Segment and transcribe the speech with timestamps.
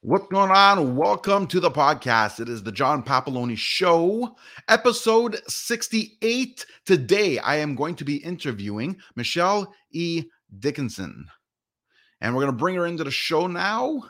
[0.00, 0.96] What's going on?
[0.96, 2.40] Welcome to the podcast.
[2.40, 4.36] It is the John Papaloni Show,
[4.68, 6.66] episode 68.
[6.84, 10.24] Today, I am going to be interviewing Michelle E.
[10.58, 11.26] Dickenson.
[12.20, 14.02] And we're going to bring her into the show now.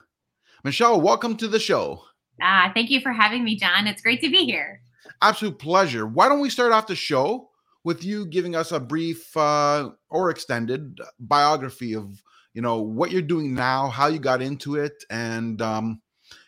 [0.65, 2.03] Michelle, welcome to the show.
[2.43, 3.87] Ah, thank you for having me, John.
[3.87, 4.81] It's great to be here.
[5.23, 6.07] Absolute pleasure.
[6.07, 7.49] Why don't we start off the show
[7.85, 12.23] with you giving us a brief uh, or extended biography of
[12.57, 16.01] you know what you're doing now how you got into it and um,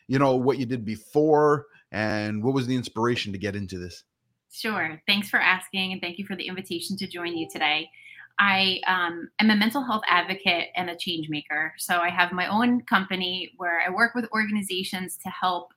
[0.09, 4.05] you know what you did before and what was the inspiration to get into this?
[4.51, 5.01] Sure.
[5.07, 7.91] Thanks for asking and thank you for the invitation to join you today.
[8.39, 12.47] I um, am a mental health advocate and a change maker so i have my
[12.47, 15.73] own company where i work with organizations to help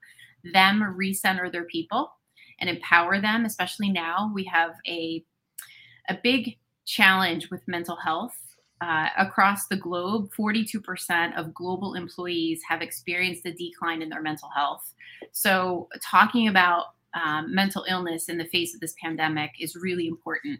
[0.53, 2.11] them recenter their people
[2.59, 5.25] and empower them especially now we have a
[6.07, 8.50] a big challenge with mental health
[8.81, 14.49] uh, across the globe, 42% of global employees have experienced a decline in their mental
[14.49, 14.93] health.
[15.31, 20.59] So, talking about um, mental illness in the face of this pandemic is really important.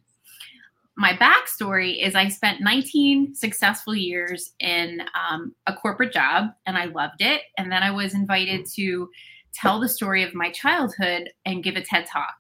[0.97, 6.86] My backstory is I spent 19 successful years in um, a corporate job and I
[6.86, 7.42] loved it.
[7.58, 9.09] And then I was invited to
[9.53, 12.36] tell the story of my childhood and give a TED talk.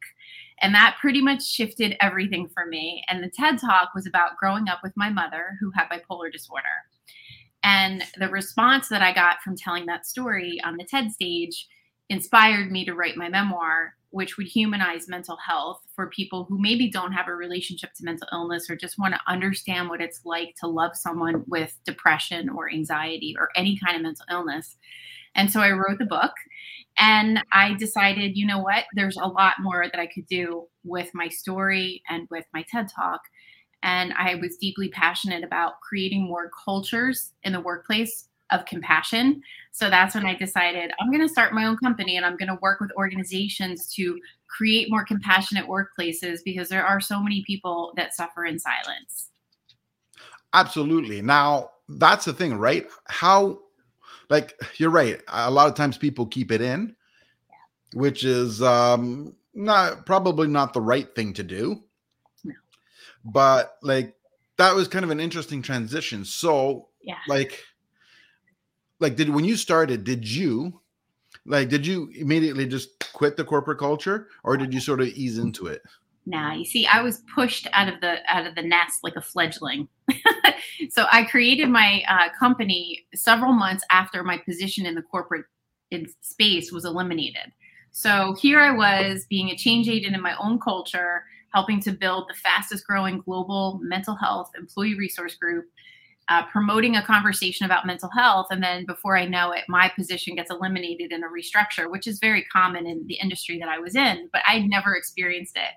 [0.61, 3.03] And that pretty much shifted everything for me.
[3.09, 6.63] And the TED Talk was about growing up with my mother who had bipolar disorder.
[7.63, 11.67] And the response that I got from telling that story on the TED stage
[12.09, 16.91] inspired me to write my memoir, which would humanize mental health for people who maybe
[16.91, 20.53] don't have a relationship to mental illness or just want to understand what it's like
[20.59, 24.75] to love someone with depression or anxiety or any kind of mental illness.
[25.35, 26.33] And so I wrote the book
[26.97, 31.09] and I decided, you know what, there's a lot more that I could do with
[31.13, 33.21] my story and with my TED Talk.
[33.83, 39.41] And I was deeply passionate about creating more cultures in the workplace of compassion.
[39.71, 42.49] So that's when I decided I'm going to start my own company and I'm going
[42.49, 47.93] to work with organizations to create more compassionate workplaces because there are so many people
[47.95, 49.29] that suffer in silence.
[50.53, 51.21] Absolutely.
[51.21, 52.87] Now, that's the thing, right?
[53.07, 53.59] How
[54.31, 55.21] like you're right.
[55.27, 56.95] A lot of times people keep it in,
[57.93, 61.83] which is um not probably not the right thing to do.
[62.45, 62.53] No.
[63.25, 64.15] But like
[64.57, 66.23] that was kind of an interesting transition.
[66.23, 67.17] So yeah.
[67.27, 67.61] like
[68.99, 70.79] like did when you started, did you
[71.45, 75.37] like did you immediately just quit the corporate culture or did you sort of ease
[75.37, 75.81] into it?
[76.25, 79.21] Now, you see, I was pushed out of the out of the nest like a
[79.21, 79.87] fledgling.
[80.89, 85.45] so I created my uh, company several months after my position in the corporate
[85.89, 87.51] in space was eliminated.
[87.91, 92.29] So here I was being a change agent in my own culture, helping to build
[92.29, 95.65] the fastest growing global mental health employee resource group,
[96.29, 98.47] uh, promoting a conversation about mental health.
[98.51, 102.19] And then before I know it, my position gets eliminated in a restructure, which is
[102.19, 105.73] very common in the industry that I was in, but I'd never experienced it.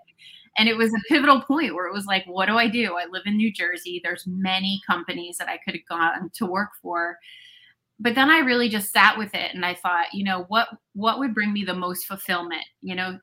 [0.56, 2.97] And it was a pivotal point where it was like, what do I do?
[2.97, 4.00] I live in New Jersey.
[4.03, 7.19] There's many companies that I could have gone to work for.
[7.98, 11.19] But then I really just sat with it and I thought, you know, what what
[11.19, 12.65] would bring me the most fulfillment?
[12.82, 13.19] You know,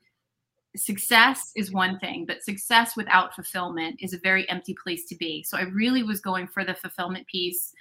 [0.76, 5.44] success is one thing, but success without fulfillment is a very empty place to be.
[5.44, 7.74] So I really was going for the fulfillment piece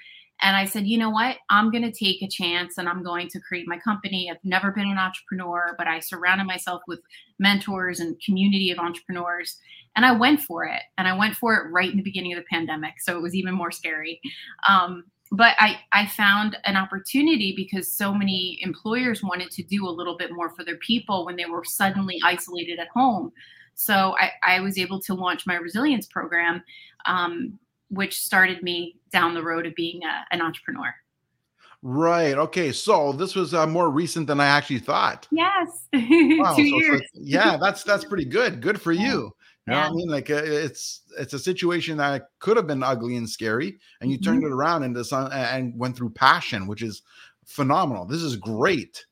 [0.43, 1.37] and I said, you know what?
[1.51, 4.31] I'm going to take a chance and I'm going to create my company.
[4.31, 7.01] I've never been an entrepreneur, but I surrounded myself with
[7.39, 9.57] mentors and community of entrepreneurs.
[9.97, 10.83] And I went for it.
[10.99, 12.95] And I went for it right in the beginning of the pandemic.
[13.01, 14.21] So it was even more scary.
[14.69, 19.91] Um, but I, I found an opportunity because so many employers wanted to do a
[19.91, 23.31] little bit more for their people when they were suddenly isolated at home.
[23.75, 26.63] So I, I was able to launch my resilience program.
[27.07, 27.59] Um,
[27.91, 30.95] which started me down the road of being a, an entrepreneur.
[31.83, 32.37] Right.
[32.37, 32.73] Okay.
[32.73, 35.27] So this was uh, more recent than I actually thought.
[35.31, 35.87] Yes.
[35.93, 36.55] Wow.
[36.55, 37.03] Two so, years.
[37.15, 38.61] Yeah, that's that's pretty good.
[38.61, 39.33] Good for you.
[39.67, 39.83] You know yeah.
[39.85, 40.09] what I mean?
[40.09, 44.19] Like uh, it's it's a situation that could have been ugly and scary, and you
[44.19, 44.31] mm-hmm.
[44.31, 47.03] turned it around into some and went through passion, which is
[47.47, 48.07] phenomenal.
[48.07, 49.05] This is great.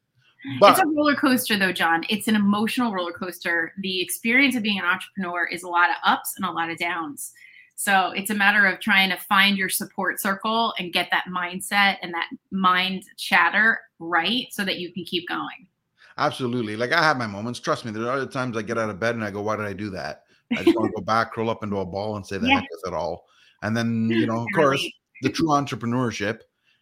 [0.60, 2.04] But, it's a roller coaster, though, John.
[2.08, 3.72] It's an emotional roller coaster.
[3.78, 6.78] The experience of being an entrepreneur is a lot of ups and a lot of
[6.78, 7.32] downs.
[7.80, 11.98] So it's a matter of trying to find your support circle and get that mindset
[12.02, 15.68] and that mind chatter right so that you can keep going.
[16.16, 16.74] Absolutely.
[16.74, 17.60] Like I have my moments.
[17.60, 19.54] Trust me, there are other times I get out of bed and I go, why
[19.54, 20.24] did I do that?
[20.50, 22.54] I just want to go back, curl up into a ball and say the yeah.
[22.56, 23.26] heck with it all.
[23.62, 24.84] And then, you know, of course,
[25.22, 26.40] the true entrepreneurship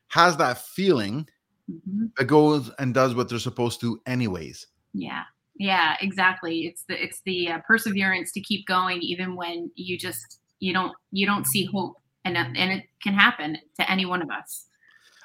[0.08, 1.28] has that feeling
[1.70, 2.06] mm-hmm.
[2.16, 4.66] that goes and does what they're supposed to anyways.
[4.94, 5.24] Yeah.
[5.58, 6.60] Yeah, exactly.
[6.60, 10.92] It's the it's the uh, perseverance to keep going even when you just you don't
[11.10, 14.66] you don't see hope and and it can happen to any one of us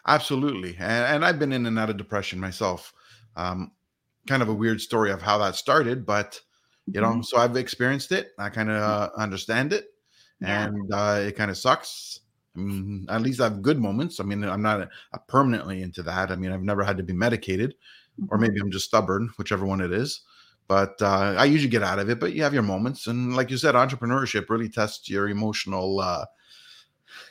[0.08, 0.72] Absolutely.
[0.80, 2.94] And, and I've been in and out of depression myself.
[3.36, 3.72] Um,
[4.28, 6.40] kind of a weird story of how that started, but
[6.88, 7.22] you know, mm-hmm.
[7.22, 8.30] so I've experienced it.
[8.38, 9.86] I kind of uh, understand it,
[10.42, 10.66] yeah.
[10.66, 12.20] and uh, it kind of sucks.
[12.56, 14.20] I mean, at least I have good moments.
[14.20, 16.32] I mean, I'm not a, a permanently into that.
[16.32, 17.76] I mean, I've never had to be medicated,
[18.30, 18.42] or mm-hmm.
[18.42, 20.22] maybe I'm just stubborn, whichever one it is.
[20.72, 22.18] But uh, I usually get out of it.
[22.18, 26.24] But you have your moments, and like you said, entrepreneurship really tests your emotional uh,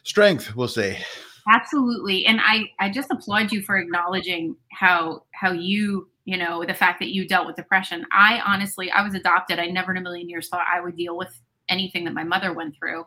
[0.03, 0.55] strength.
[0.55, 1.03] We'll say.
[1.51, 6.75] Absolutely, and I I just applaud you for acknowledging how how you you know the
[6.75, 8.05] fact that you dealt with depression.
[8.13, 9.59] I honestly I was adopted.
[9.59, 11.41] I never in a million years thought I would deal with
[11.71, 13.07] anything that my mother went through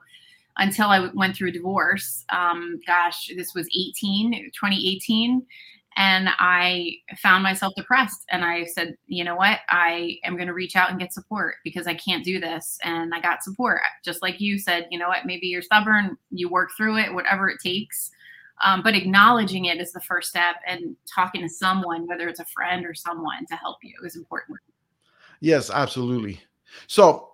[0.58, 2.26] until I went through divorce.
[2.32, 5.46] Um, gosh, this was 18, 2018.
[5.96, 8.26] And I found myself depressed.
[8.32, 9.60] And I said, you know what?
[9.70, 12.80] I am going to reach out and get support because I can't do this.
[12.84, 13.82] And I got support.
[14.04, 15.26] Just like you said, you know what?
[15.26, 18.12] Maybe you're stubborn, you work through it, whatever it takes.
[18.64, 22.46] Um, but acknowledging it is the first step and talking to someone, whether it's a
[22.46, 24.60] friend or someone to help you, is important.
[25.42, 26.40] Yes, absolutely.
[26.88, 27.30] So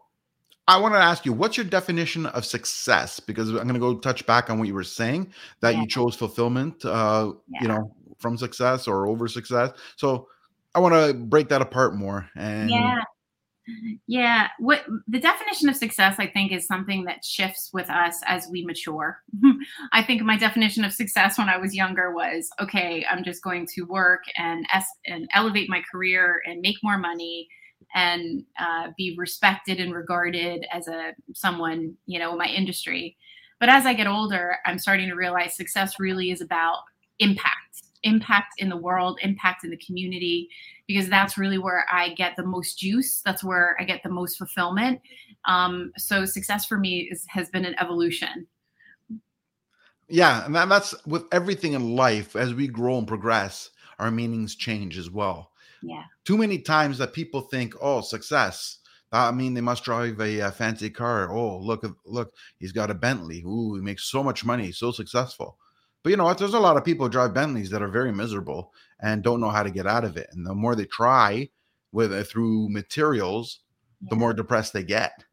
[0.67, 3.19] I want to ask you, what's your definition of success?
[3.19, 5.81] Because I'm going to go touch back on what you were saying that yeah.
[5.81, 7.61] you chose fulfillment, uh, yeah.
[7.61, 9.71] you know, from success or over success.
[9.97, 10.27] So
[10.75, 12.29] I want to break that apart more.
[12.35, 13.03] And yeah,
[14.07, 14.47] yeah.
[14.59, 18.65] What the definition of success, I think, is something that shifts with us as we
[18.65, 19.21] mature.
[19.93, 23.67] I think my definition of success when I was younger was okay, I'm just going
[23.75, 27.47] to work and es- and elevate my career and make more money
[27.95, 33.17] and uh, be respected and regarded as a someone you know in my industry
[33.59, 36.77] but as i get older i'm starting to realize success really is about
[37.19, 40.49] impact impact in the world impact in the community
[40.87, 44.37] because that's really where i get the most juice that's where i get the most
[44.37, 45.01] fulfillment
[45.45, 48.47] um, so success for me is, has been an evolution
[50.07, 53.69] yeah and that's with everything in life as we grow and progress
[53.99, 55.51] our meanings change as well
[55.81, 56.03] yeah.
[56.25, 58.79] Too many times that people think, oh, success.
[59.11, 61.31] I mean, they must drive a, a fancy car.
[61.31, 63.43] Oh, look, look, he's got a Bentley.
[63.43, 65.57] Ooh, he makes so much money, so successful.
[66.03, 66.37] But you know what?
[66.37, 69.49] There's a lot of people who drive Bentleys that are very miserable and don't know
[69.49, 70.29] how to get out of it.
[70.31, 71.49] And the more they try
[71.91, 73.59] with it through materials,
[74.01, 74.07] yeah.
[74.11, 75.23] the more depressed they get.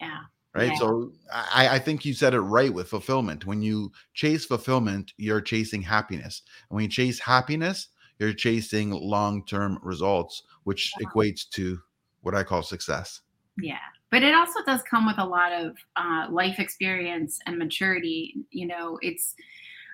[0.00, 0.20] Yeah.
[0.54, 0.72] Right.
[0.72, 0.78] Yeah.
[0.78, 3.46] So I, I think you said it right with fulfillment.
[3.46, 6.42] When you chase fulfillment, you're chasing happiness.
[6.70, 7.88] And when you chase happiness,
[8.18, 11.06] you're chasing long-term results which yeah.
[11.06, 11.78] equates to
[12.22, 13.22] what i call success
[13.60, 13.78] yeah
[14.10, 18.66] but it also does come with a lot of uh, life experience and maturity you
[18.66, 19.34] know it's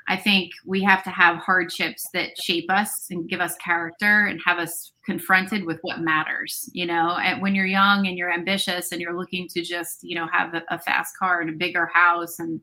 [0.09, 4.41] i think we have to have hardships that shape us and give us character and
[4.45, 7.17] have us confronted with what matters you know?
[7.17, 10.55] And when you're young and you're ambitious and you're looking to just you know have
[10.55, 12.61] a, a fast car and a bigger house and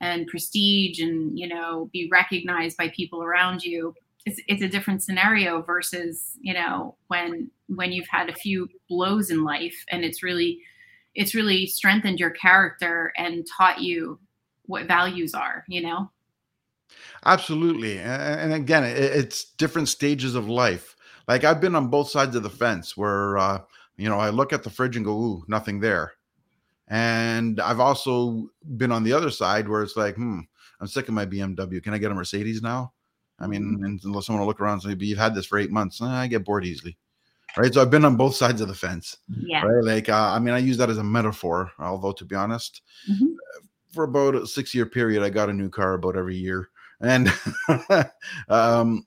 [0.00, 3.94] and prestige and you know be recognized by people around you
[4.26, 9.30] it's, it's a different scenario versus you know when when you've had a few blows
[9.30, 10.60] in life and it's really
[11.14, 14.18] it's really strengthened your character and taught you
[14.66, 16.10] what values are you know
[17.26, 20.96] absolutely and again it's different stages of life
[21.28, 23.60] like i've been on both sides of the fence where uh
[23.96, 26.12] you know i look at the fridge and go ooh nothing there
[26.88, 30.40] and i've also been on the other side where it's like hmm
[30.80, 32.92] i'm sick of my bmw can i get a mercedes now
[33.38, 34.08] I mean, mm-hmm.
[34.08, 36.06] unless someone will look around and say, "But you've had this for eight months," eh,
[36.06, 36.96] I get bored easily,
[37.56, 37.72] right?
[37.72, 39.62] So I've been on both sides of the fence, yeah.
[39.62, 39.84] Right?
[39.84, 41.72] Like, uh, I mean, I use that as a metaphor.
[41.78, 43.34] Although, to be honest, mm-hmm.
[43.92, 47.32] for about a six-year period, I got a new car about every year, and
[48.48, 49.06] um,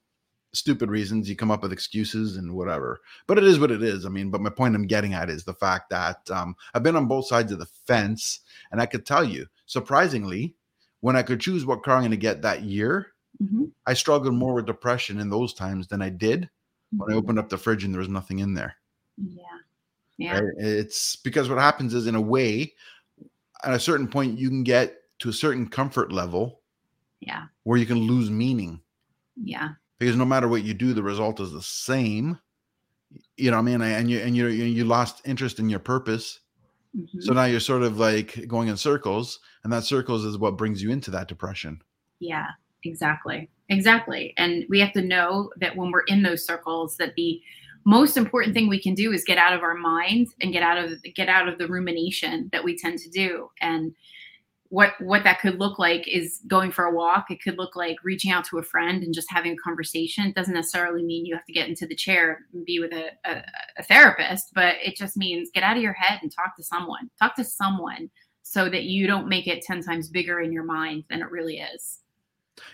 [0.54, 3.00] stupid reasons you come up with excuses and whatever.
[3.28, 4.06] But it is what it is.
[4.06, 6.96] I mean, but my point I'm getting at is the fact that um, I've been
[6.96, 8.42] on both sides of the fence,
[8.72, 10.56] and I could tell you, surprisingly,
[11.02, 13.66] when I could choose what car I'm going to get that year Mm-hmm.
[13.86, 16.98] I struggled more with depression in those times than I did mm-hmm.
[16.98, 17.20] when I mm-hmm.
[17.20, 18.76] opened up the fridge and there was nothing in there.
[19.18, 19.44] Yeah.
[20.18, 20.40] Yeah.
[20.40, 20.54] Right?
[20.58, 22.74] It's because what happens is, in a way,
[23.64, 26.62] at a certain point, you can get to a certain comfort level.
[27.20, 27.44] Yeah.
[27.64, 28.82] Where you can lose meaning.
[29.36, 29.70] Yeah.
[30.00, 32.38] Because no matter what you do, the result is the same.
[33.38, 33.82] You know what I mean?
[33.82, 36.40] And you and you you lost interest in your purpose.
[36.96, 37.22] Mm-hmm.
[37.22, 40.84] So now you're sort of like going in circles, and that circles is what brings
[40.84, 41.82] you into that depression.
[42.20, 42.48] Yeah.
[42.84, 43.50] Exactly.
[43.70, 44.34] Exactly.
[44.38, 47.42] And we have to know that when we're in those circles that the
[47.86, 50.78] most important thing we can do is get out of our mind and get out
[50.78, 53.94] of get out of the rumination that we tend to do and
[54.70, 57.98] what what that could look like is going for a walk it could look like
[58.04, 61.36] reaching out to a friend and just having a conversation it doesn't necessarily mean you
[61.36, 63.44] have to get into the chair and be with a, a,
[63.78, 67.10] a therapist but it just means get out of your head and talk to someone
[67.20, 68.10] talk to someone
[68.44, 71.60] so that you don't make it 10 times bigger in your mind than it really
[71.60, 72.00] is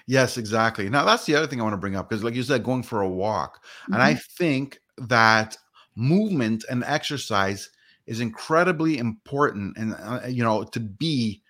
[0.08, 0.90] Yes, exactly.
[0.90, 2.84] Now that's the other thing I want to bring up because, like you said, going
[2.84, 4.22] for a walk, and I Mhm.
[4.38, 5.58] think that
[5.96, 7.70] movement and exercise
[8.08, 11.43] is incredibly important, and uh, you know, to be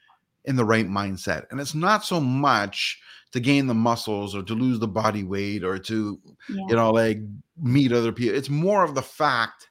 [0.46, 1.46] in the right mindset.
[1.52, 3.00] And it's not so much
[3.32, 6.20] to gain the muscles or to lose the body weight or to,
[6.50, 6.66] Yeah.
[6.70, 7.20] you know, like
[7.58, 8.38] meet other people.
[8.38, 9.70] It's more of the fact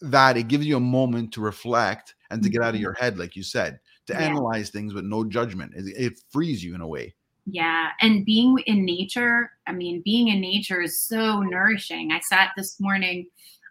[0.00, 2.82] that it gives you a moment to reflect and to get out of Mhm.
[2.82, 4.20] your head, like you said, to Yeah.
[4.20, 5.72] analyze things with no judgment.
[5.74, 7.14] It, it frees you in a way.
[7.46, 12.12] Yeah, and being in nature, I mean, being in nature is so nourishing.
[12.12, 13.26] I sat this morning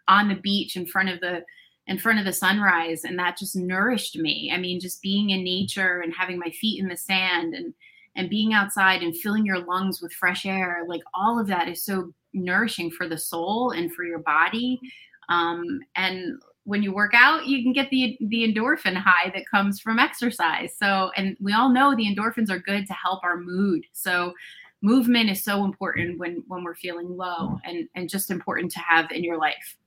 [0.08, 1.44] on the beach in front of the
[1.88, 4.52] in front of the sunrise and that just nourished me.
[4.54, 7.74] I mean, just being in nature and having my feet in the sand and
[8.16, 11.84] and being outside and filling your lungs with fresh air, like all of that is
[11.84, 14.80] so nourishing for the soul and for your body.
[15.30, 19.80] Um, and when you work out, you can get the the endorphin high that comes
[19.80, 20.76] from exercise.
[20.78, 23.86] So, and we all know the endorphins are good to help our mood.
[23.92, 24.34] So,
[24.82, 29.12] movement is so important when when we're feeling low, and and just important to have
[29.12, 29.78] in your life.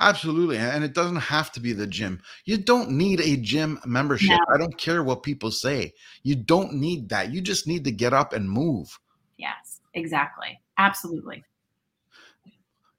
[0.00, 0.58] Absolutely.
[0.58, 2.20] And it doesn't have to be the gym.
[2.44, 4.38] You don't need a gym membership.
[4.48, 4.54] No.
[4.54, 5.92] I don't care what people say.
[6.22, 7.32] You don't need that.
[7.32, 8.98] You just need to get up and move.
[9.36, 11.44] Yes, exactly, absolutely.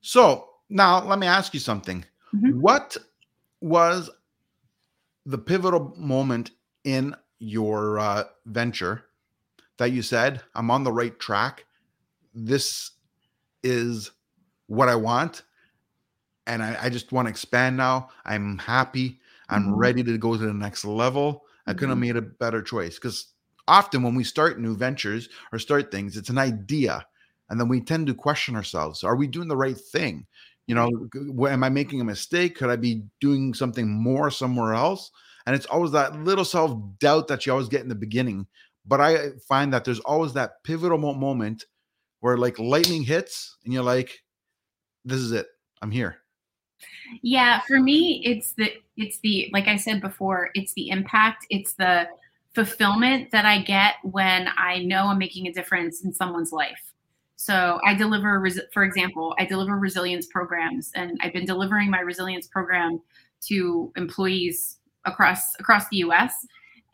[0.01, 2.05] So now let me ask you something.
[2.33, 2.59] Mhm.
[2.59, 2.97] What
[3.61, 4.09] was
[5.25, 6.51] the pivotal moment
[6.83, 9.05] in your uh, venture
[9.77, 11.65] that you said, I'm on the right track?
[12.33, 12.91] This
[13.63, 14.11] is
[14.67, 15.43] what I want.
[16.47, 18.09] And I, I just want to expand now.
[18.25, 19.19] I'm happy.
[19.50, 19.77] I'm Mhm.
[19.77, 21.43] ready to go to the next level.
[21.67, 22.01] I couldn't have Mhm.
[22.01, 23.33] made a better choice because
[23.67, 27.05] often when we start new ventures or start things, it's an idea.
[27.50, 30.27] And then we tend to question ourselves Are we doing the right thing?
[30.67, 30.89] You know,
[31.47, 32.55] am I making a mistake?
[32.55, 35.12] Could I be doing something more somewhere else?
[35.45, 38.47] And it's always that little self doubt that you always get in the beginning.
[38.85, 41.65] But I find that there's always that pivotal moment
[42.21, 44.19] where like lightning hits and you're like,
[45.05, 45.47] this is it.
[45.81, 46.22] I'm here.
[47.21, 51.73] Yeah, for me, it's the it's the like I said before, it's the impact, it's
[51.73, 52.07] the
[52.53, 56.93] fulfillment that I get when I know I'm making a difference in someone's life.
[57.35, 62.47] So I deliver, for example, I deliver resilience programs, and I've been delivering my resilience
[62.47, 63.01] program
[63.47, 66.33] to employees across across the U.S.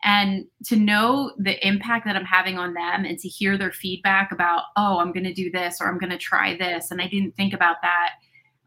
[0.02, 4.32] And to know the impact that I'm having on them, and to hear their feedback
[4.32, 7.06] about, oh, I'm going to do this or I'm going to try this, and I
[7.06, 8.12] didn't think about that.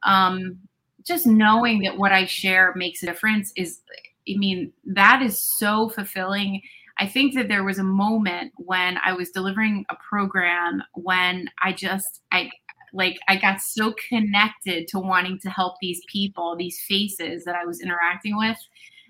[0.04, 0.60] Um,
[1.06, 3.82] just knowing that what I share makes a difference is,
[4.30, 6.62] I mean, that is so fulfilling.
[6.98, 11.74] I think that there was a moment when I was delivering a program when I
[11.74, 12.52] just, I,
[12.94, 17.66] like, I got so connected to wanting to help these people, these faces that I
[17.66, 18.58] was interacting with,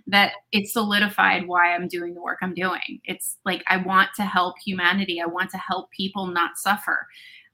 [0.08, 3.02] that it solidified why I'm doing the work I'm doing.
[3.04, 7.08] It's like, I want to help humanity, I want to help people not suffer.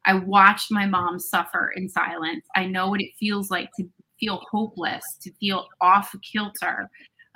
[0.06, 2.46] I watched my mom suffer in silence.
[2.56, 3.88] I know what it feels like to
[4.20, 6.90] feel hopeless, to feel off kilter.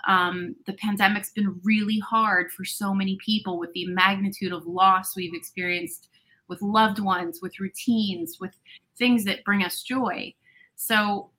[0.07, 5.15] Um, the pandemic's been really hard for so many people with the magnitude of loss
[5.15, 6.09] we've experienced
[6.49, 8.53] with loved ones, with routines, with
[8.97, 10.33] things that bring us joy.
[10.75, 11.29] So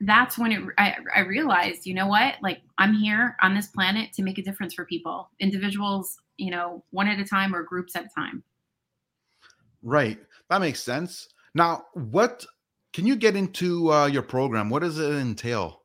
[0.00, 2.34] that's when it, I, I realized, you know what?
[2.42, 6.84] Like, I'm here on this planet to make a difference for people, individuals, you know,
[6.90, 8.42] one at a time or groups at a time.
[9.82, 10.18] Right.
[10.48, 11.28] That makes sense.
[11.54, 12.46] Now, what
[12.92, 14.68] can you get into uh, your program?
[14.68, 15.82] What does it entail?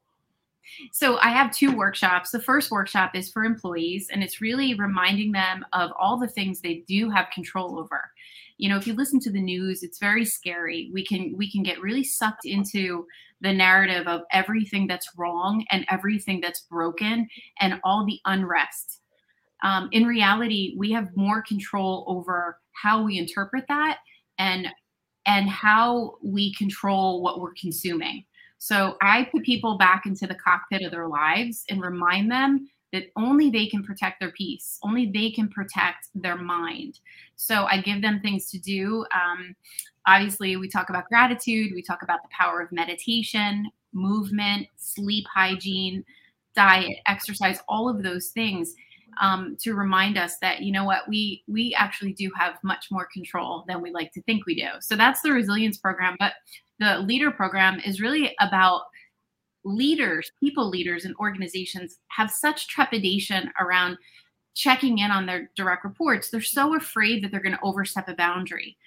[0.91, 2.31] So I have two workshops.
[2.31, 6.59] The first workshop is for employees, and it's really reminding them of all the things
[6.59, 8.11] they do have control over.
[8.57, 10.89] You know, if you listen to the news, it's very scary.
[10.93, 13.05] We can we can get really sucked into
[13.41, 17.27] the narrative of everything that's wrong and everything that's broken
[17.59, 19.01] and all the unrest.
[19.63, 23.99] Um, in reality, we have more control over how we interpret that
[24.39, 24.67] and
[25.27, 28.25] and how we control what we're consuming.
[28.57, 33.03] So I put people back into the cockpit of their lives and remind them that
[33.17, 36.99] only they can protect their peace, only they can protect their mind.
[37.35, 39.05] So I give them things to do.
[39.13, 39.55] Um,
[40.07, 46.03] obviously, we talk about gratitude, we talk about the power of meditation, movement, sleep hygiene,
[46.55, 48.73] diet, exercise, all of those things.
[49.21, 53.07] Um, to remind us that you know what we we actually do have much more
[53.11, 54.67] control than we like to think we do.
[54.79, 56.15] So that's the resilience program.
[56.19, 56.33] But
[56.79, 58.83] the leader program is really about
[59.63, 63.97] leaders, people leaders and organizations have such trepidation around
[64.55, 66.29] checking in on their direct reports.
[66.29, 68.77] They're so afraid that they're going to overstep a boundary.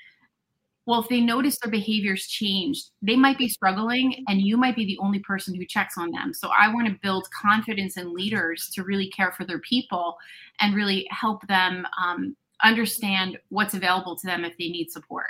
[0.86, 4.86] Well, if they notice their behaviors changed, they might be struggling and you might be
[4.86, 6.32] the only person who checks on them.
[6.32, 10.16] So I want to build confidence in leaders to really care for their people
[10.58, 15.26] and really help them um, understand what's available to them if they need support.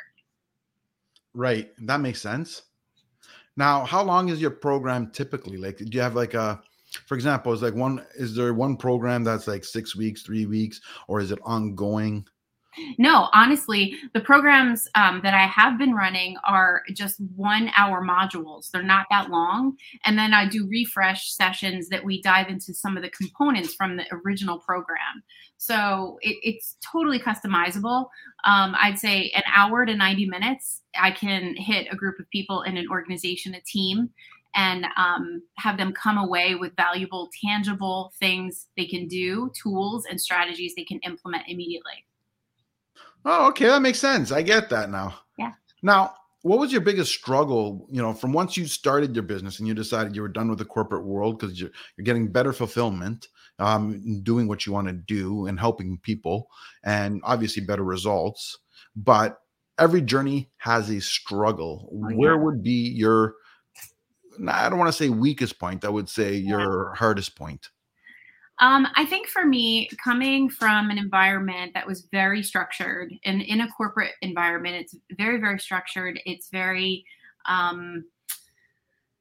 [1.34, 1.72] Right.
[1.86, 2.62] That makes sense.
[3.56, 5.56] Now, how long is your program typically?
[5.56, 6.62] Like, do you have like a,
[7.06, 10.80] for example, is like one, is there one program that's like six weeks, three weeks,
[11.08, 12.24] or is it ongoing?
[12.98, 18.70] No, honestly, the programs um, that I have been running are just one hour modules.
[18.70, 19.76] They're not that long.
[20.04, 23.96] And then I do refresh sessions that we dive into some of the components from
[23.96, 25.22] the original program.
[25.56, 28.08] So it, it's totally customizable.
[28.44, 32.62] Um, I'd say an hour to 90 minutes, I can hit a group of people
[32.62, 34.10] in an organization, a team,
[34.54, 40.20] and um, have them come away with valuable, tangible things they can do, tools, and
[40.20, 42.04] strategies they can implement immediately.
[43.24, 44.32] Oh, okay, that makes sense.
[44.32, 45.14] I get that now.
[45.38, 45.52] Yeah.
[45.82, 49.68] Now, what was your biggest struggle, you know, from once you started your business and
[49.68, 53.28] you decided you were done with the corporate world because you're, you're getting better fulfillment,
[53.58, 56.48] um, doing what you want to do and helping people,
[56.82, 58.58] and obviously better results.
[58.96, 59.38] But
[59.78, 61.90] every journey has a struggle.
[61.92, 62.16] Oh, yeah.
[62.16, 63.34] Where would be your,
[64.48, 66.58] I don't want to say weakest point, I would say yeah.
[66.58, 67.68] your hardest point?
[68.60, 73.62] Um, I think for me, coming from an environment that was very structured and in
[73.62, 76.20] a corporate environment, it's very, very structured.
[76.26, 77.04] It's very,
[77.46, 78.04] um,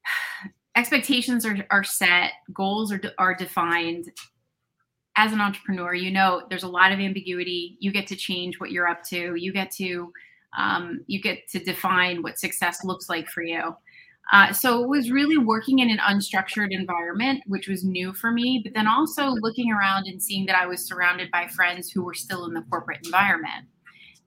[0.75, 4.11] expectations are, are set, goals are, are defined.
[5.15, 7.77] As an entrepreneur, you know there's a lot of ambiguity.
[7.79, 9.35] You get to change what you're up to.
[9.35, 10.13] You get to
[10.57, 13.75] um, you get to define what success looks like for you.
[14.31, 18.61] Uh, so it was really working in an unstructured environment, which was new for me,
[18.63, 22.13] but then also looking around and seeing that I was surrounded by friends who were
[22.13, 23.65] still in the corporate environment.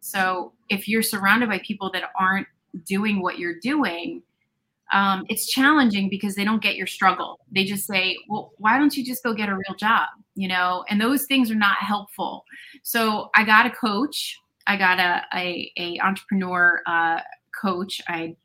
[0.01, 2.49] So if you're surrounded by people that aren't
[2.85, 4.23] doing what you're doing,
[4.93, 7.39] um, it's challenging because they don't get your struggle.
[7.51, 10.85] They just say, "Well, why don't you just go get a real job?" You know,
[10.91, 12.45] and those things are not helpful.
[12.83, 14.37] So I got a coach.
[14.67, 17.21] I got a a, a entrepreneur uh,
[17.59, 18.03] coach.
[18.09, 18.37] I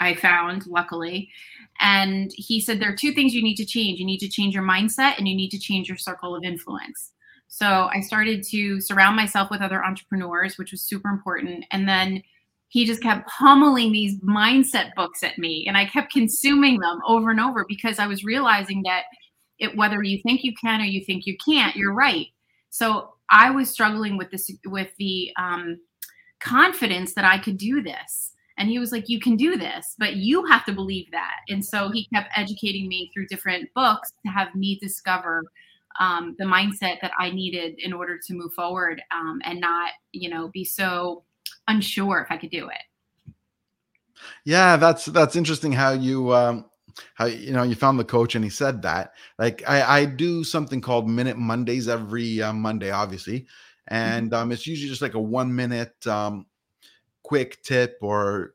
[0.00, 1.30] I found, luckily.
[1.78, 4.00] And he said there are two things you need to change.
[4.00, 7.12] You need to change your mindset and you need to change your circle of influence.
[7.48, 11.64] So I started to surround myself with other entrepreneurs, which was super important.
[11.70, 12.22] And then
[12.68, 17.30] he just kept pummeling these mindset books at me and I kept consuming them over
[17.30, 19.04] and over because I was realizing that
[19.58, 22.28] it whether you think you can or you think you can't, you're right.
[22.70, 25.80] So I was struggling with this with the um,
[26.38, 30.16] confidence that I could do this and he was like, You can do this, but
[30.16, 31.36] you have to believe that.
[31.48, 35.44] And so he kept educating me through different books to have me discover
[35.98, 40.28] um, the mindset that I needed in order to move forward um, and not, you
[40.28, 41.24] know, be so
[41.68, 44.22] unsure if I could do it.
[44.44, 46.66] Yeah, that's that's interesting how you um
[47.14, 50.42] how you know you found the coach and he said that like i i do
[50.42, 53.94] something called minute mondays every uh, monday obviously mm-hmm.
[53.94, 56.44] and um it's usually just like a one minute um
[57.30, 58.54] quick tip or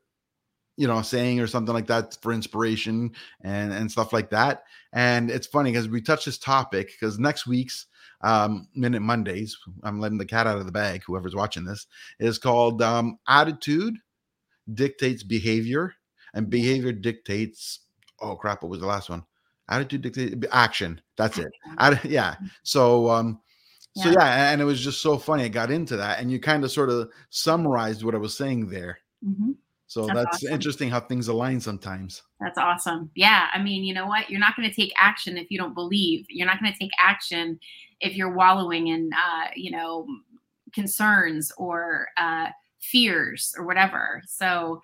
[0.75, 4.63] you know saying or something like that for inspiration and and stuff like that.
[4.91, 7.87] And it's funny because we touch this topic because next week's
[8.21, 11.85] um minute mondays i'm letting the cat out of the bag whoever's watching this
[12.17, 13.93] is called um attitude
[14.73, 15.93] dictates behavior
[16.33, 17.81] and behavior dictates
[18.21, 19.23] oh crap what was the last one?
[19.69, 21.51] Attitude dictates action that's it.
[22.05, 23.41] Yeah so um
[23.95, 25.43] so yeah, and it was just so funny.
[25.43, 28.69] I got into that, and you kind of sort of summarized what I was saying
[28.69, 28.99] there.
[29.25, 29.51] Mm-hmm.
[29.87, 30.53] So that's, that's awesome.
[30.53, 32.23] interesting how things align sometimes.
[32.41, 33.11] That's awesome.
[33.15, 34.29] Yeah, I mean, you know what?
[34.29, 36.25] You're not going to take action if you don't believe.
[36.27, 37.59] You're not going to take action
[38.01, 40.07] if you're wallowing in, uh, you know,
[40.73, 42.47] concerns or uh,
[42.81, 44.21] fears or whatever.
[44.27, 44.81] So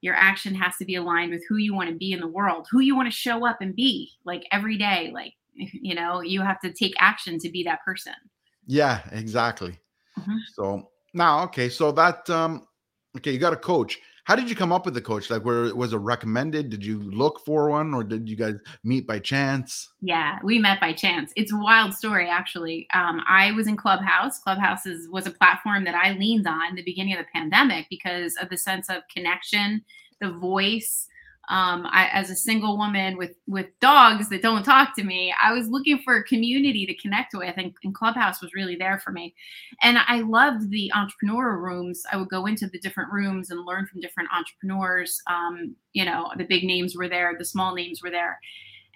[0.00, 2.66] your action has to be aligned with who you want to be in the world,
[2.70, 5.10] who you want to show up and be, like every day.
[5.14, 8.14] Like, you know, you have to take action to be that person.
[8.66, 9.78] Yeah, exactly.
[10.18, 10.36] Mm-hmm.
[10.54, 12.66] So now, okay, so that um,
[13.16, 13.98] okay, you got a coach.
[14.24, 15.28] How did you come up with the coach?
[15.28, 16.70] Like, where was it recommended?
[16.70, 19.88] Did you look for one, or did you guys meet by chance?
[20.00, 21.32] Yeah, we met by chance.
[21.34, 22.86] It's a wild story, actually.
[22.94, 24.38] Um, I was in Clubhouse.
[24.38, 28.36] Clubhouse is, was a platform that I leaned on the beginning of the pandemic because
[28.40, 29.84] of the sense of connection,
[30.20, 31.08] the voice,
[31.50, 35.52] um, I, as a single woman with with dogs that don't talk to me, I
[35.52, 39.10] was looking for a community to connect with, and, and Clubhouse was really there for
[39.10, 39.34] me.
[39.82, 42.04] And I loved the entrepreneur rooms.
[42.12, 45.20] I would go into the different rooms and learn from different entrepreneurs.
[45.28, 48.38] Um, you know, the big names were there, the small names were there.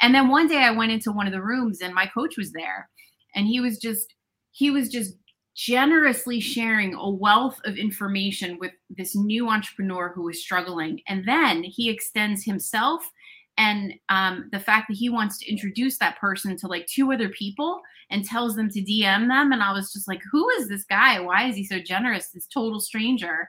[0.01, 2.53] And then one day I went into one of the rooms, and my coach was
[2.53, 2.89] there,
[3.35, 4.15] and he was just
[4.53, 5.15] he was just
[5.55, 11.01] generously sharing a wealth of information with this new entrepreneur who is struggling.
[11.07, 13.09] And then he extends himself
[13.57, 17.29] and um, the fact that he wants to introduce that person to like two other
[17.29, 19.53] people and tells them to dm them.
[19.53, 21.21] And i was just like who is this guy?
[21.21, 23.49] Why is he so generous this total stranger?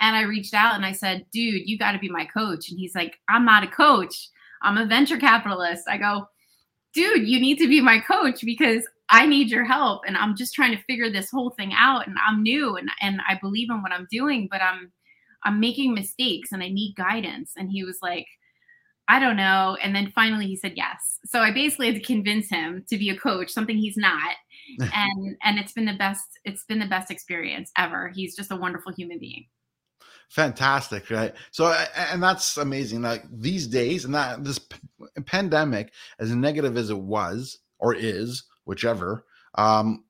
[0.00, 2.70] And i reached out and i said dude you got to be my coach.
[2.70, 4.28] And he's like i'm not a coach.
[4.62, 5.84] I'm a venture capitalist.
[5.88, 6.26] I go
[6.94, 10.54] dude you need to be my coach because i need your help and i'm just
[10.54, 13.82] trying to figure this whole thing out and i'm new and, and i believe in
[13.82, 14.92] what i'm doing but i'm
[15.44, 18.26] i'm making mistakes and i need guidance and he was like
[19.08, 19.76] I don't know.
[19.82, 21.18] And then finally he said yes.
[21.26, 24.36] So I basically had to convince him to be a coach, something he's not.
[24.80, 28.10] and and it's been the best, it's been the best experience ever.
[28.14, 29.46] He's just a wonderful human being.
[30.30, 31.34] Fantastic, right?
[31.50, 33.02] So and that's amazing.
[33.02, 34.58] Like these days, and that this
[35.26, 39.24] pandemic, as negative as it was or is, whichever,
[39.56, 40.04] um,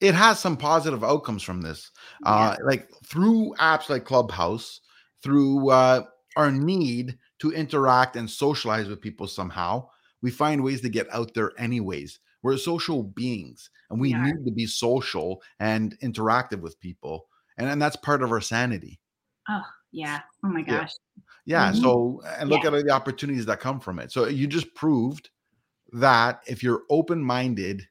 [0.00, 1.90] it has some positive outcomes from this.
[2.24, 4.80] Uh, like through apps like Clubhouse,
[5.22, 6.02] through uh,
[6.36, 9.88] our need to interact and socialize with people somehow.
[10.20, 12.18] We find ways to get out there anyways.
[12.42, 14.24] We're social beings and we yeah.
[14.24, 17.26] need to be social and interactive with people.
[17.58, 19.00] And, and that's part of our sanity.
[19.48, 20.20] Oh, yeah.
[20.44, 20.90] Oh my gosh.
[21.44, 21.66] Yeah.
[21.66, 21.72] yeah.
[21.72, 21.82] Mm-hmm.
[21.82, 22.74] So, and look yeah.
[22.74, 24.10] at the opportunities that come from it.
[24.10, 25.30] So you just proved
[25.92, 27.82] that if you're open minded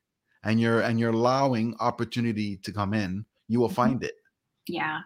[0.43, 3.75] and you're and you're allowing opportunity to come in, you will mm-hmm.
[3.75, 4.15] find it.
[4.67, 5.01] Yeah.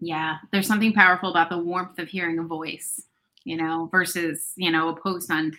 [0.00, 0.36] Yeah.
[0.52, 3.02] There's something powerful about the warmth of hearing a voice
[3.44, 5.52] you know, versus, you know, a post on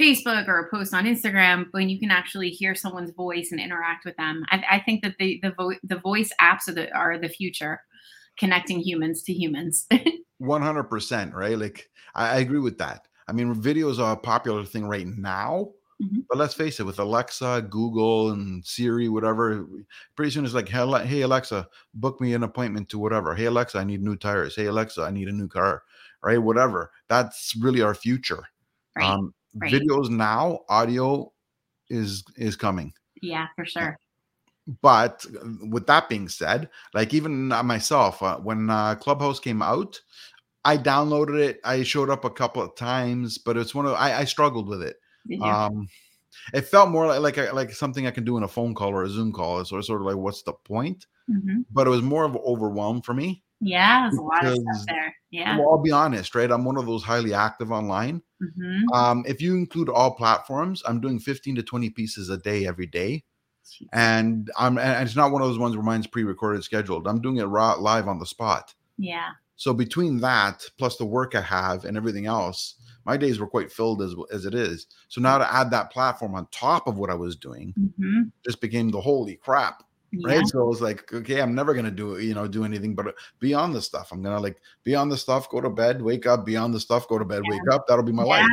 [0.00, 4.04] Facebook or a post on Instagram when you can actually hear someone's voice and interact
[4.04, 4.44] with them.
[4.50, 7.80] I, I think that the the, vo- the voice apps are the are the future,
[8.38, 9.86] connecting humans to humans.
[10.38, 11.58] One hundred percent, right?
[11.58, 13.06] Like I, I, agree with that.
[13.26, 15.70] I mean, videos are a popular thing right now,
[16.02, 16.20] mm-hmm.
[16.28, 19.66] but let's face it, with Alexa, Google, and Siri, whatever,
[20.16, 23.34] pretty soon it's like, hey Alexa, book me an appointment to whatever.
[23.34, 24.56] Hey Alexa, I need new tires.
[24.56, 25.82] Hey Alexa, I need a new car
[26.26, 26.38] right?
[26.42, 26.90] Whatever.
[27.08, 28.42] That's really our future.
[28.96, 29.06] Right.
[29.06, 29.72] Um, right.
[29.72, 31.32] Videos now, audio
[31.88, 32.92] is is coming.
[33.22, 33.96] Yeah, for sure.
[34.82, 40.00] But uh, with that being said, like even myself, uh, when uh, Clubhouse came out,
[40.64, 41.60] I downloaded it.
[41.64, 44.82] I showed up a couple of times, but it's one of I, I struggled with
[44.82, 44.96] it.
[45.42, 45.88] Um,
[46.54, 49.04] it felt more like like, like something I can do in a phone call or
[49.04, 49.64] a Zoom call.
[49.64, 51.06] So sort of like, what's the point?
[51.30, 51.62] Mm-hmm.
[51.70, 53.42] But it was more of an overwhelm for me.
[53.60, 55.14] Yeah, there's a lot of stuff there.
[55.30, 55.58] Yeah.
[55.58, 56.50] Well, I'll be honest, right?
[56.50, 58.22] I'm one of those highly active online.
[58.42, 58.92] Mm-hmm.
[58.92, 62.86] Um, if you include all platforms, I'm doing 15 to 20 pieces a day every
[62.86, 63.24] day.
[63.64, 63.86] Jeez.
[63.92, 67.08] And I'm and it's not one of those ones where mine's pre-recorded scheduled.
[67.08, 68.74] I'm doing it raw, live on the spot.
[68.98, 69.30] Yeah.
[69.56, 72.74] So between that plus the work I have and everything else,
[73.06, 74.86] my days were quite filled as as it is.
[75.08, 78.22] So now to add that platform on top of what I was doing mm-hmm.
[78.44, 79.82] just became the holy crap
[80.24, 80.38] right?
[80.38, 80.44] Yeah.
[80.44, 83.54] so it was like okay i'm never gonna do you know do anything but be
[83.54, 84.12] on the stuff.
[84.12, 86.80] I'm gonna like be on the stuff go to bed wake up be on the
[86.80, 87.50] stuff go to bed yeah.
[87.50, 88.28] wake up that'll be my yeah.
[88.28, 88.46] life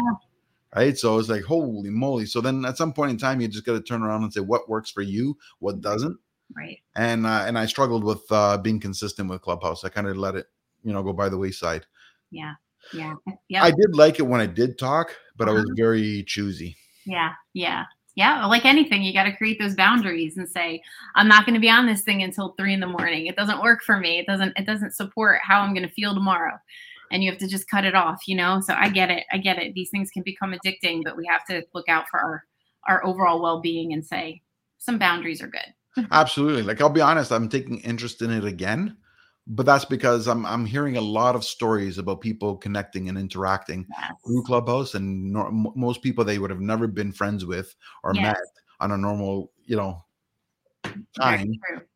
[0.75, 0.97] right?
[0.97, 2.25] So it's like holy moly.
[2.25, 4.39] So then at some point in time you just got to turn around and say
[4.39, 5.37] what works for you?
[5.59, 6.17] What doesn't?
[6.55, 6.79] Right.
[6.95, 9.83] And uh, and i struggled with uh being consistent with clubhouse.
[9.83, 10.47] I kind of let it
[10.83, 11.85] you know go by the wayside.
[12.31, 12.53] Yeah
[12.93, 13.13] yeah
[13.47, 15.51] yeah i did like it when i did talk but uh-huh.
[15.51, 15.75] i was uh-huh.
[15.75, 20.81] very choosy yeah yeah yeah, like anything, you got to create those boundaries and say,
[21.15, 23.25] I'm not going to be on this thing until three in the morning.
[23.25, 24.19] It doesn't work for me.
[24.19, 26.59] It doesn't, it doesn't support how I'm going to feel tomorrow.
[27.11, 28.61] And you have to just cut it off, you know?
[28.61, 29.23] So I get it.
[29.31, 29.73] I get it.
[29.73, 32.43] These things can become addicting, but we have to look out for our,
[32.87, 34.41] our overall well-being and say
[34.77, 36.07] some boundaries are good.
[36.11, 36.63] Absolutely.
[36.63, 38.95] Like I'll be honest, I'm taking interest in it again
[39.47, 43.85] but that's because I'm I'm hearing a lot of stories about people connecting and interacting
[43.89, 44.13] yes.
[44.25, 48.23] through Clubhouse, and no, most people they would have never been friends with or yes.
[48.23, 48.37] met
[48.79, 50.03] on a normal, you know,
[51.19, 51.53] time.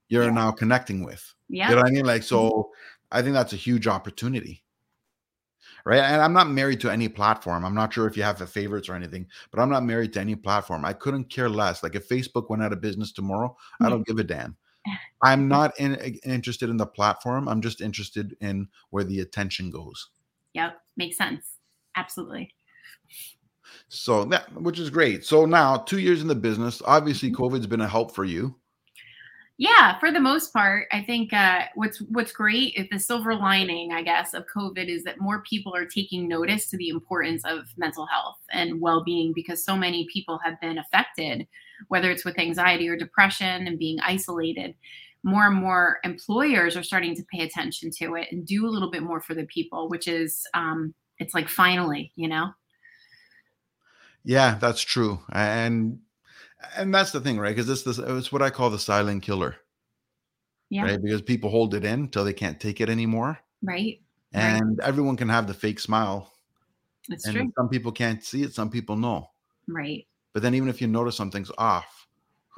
[0.10, 0.31] You're yeah.
[0.31, 1.33] now connecting with.
[1.49, 2.05] Yeah, you know what I mean.
[2.05, 3.17] Like, so mm-hmm.
[3.17, 4.63] I think that's a huge opportunity,
[5.86, 5.99] right?
[5.99, 7.63] And I'm not married to any platform.
[7.63, 10.19] I'm not sure if you have a favorites or anything, but I'm not married to
[10.19, 10.83] any platform.
[10.83, 11.81] I couldn't care less.
[11.83, 14.57] Like, if Facebook went out of business tomorrow, I don't give a damn
[15.23, 15.95] I'm not in,
[16.26, 17.47] interested in the platform.
[17.47, 20.10] I'm just interested in where the attention goes.
[20.54, 21.58] Yep, makes sense.
[21.95, 22.54] Absolutely.
[23.89, 25.26] So that which is great.
[25.26, 27.43] So now, two years in the business, obviously mm-hmm.
[27.43, 28.56] COVID's been a help for you.
[29.60, 33.91] Yeah, for the most part, I think uh, what's what's great is the silver lining,
[33.91, 37.65] I guess, of COVID is that more people are taking notice to the importance of
[37.76, 41.47] mental health and well-being because so many people have been affected,
[41.87, 44.75] whether it's with anxiety or depression and being isolated.
[45.23, 48.91] More and more employers are starting to pay attention to it and do a little
[48.91, 52.51] bit more for the people, which is um, it's like finally, you know.
[54.23, 55.99] Yeah, that's true, and
[56.75, 57.55] and that's the thing, right?
[57.55, 59.57] Because this this it's what I call the silent killer.
[60.69, 60.83] Yeah.
[60.83, 61.01] Right.
[61.01, 63.39] Because people hold it in until they can't take it anymore.
[63.61, 64.01] Right.
[64.33, 64.87] And right.
[64.87, 66.33] everyone can have the fake smile.
[67.09, 67.51] It's and true.
[67.57, 69.29] some people can't see it, some people know.
[69.67, 70.07] Right.
[70.38, 72.08] But then even if you notice something's off,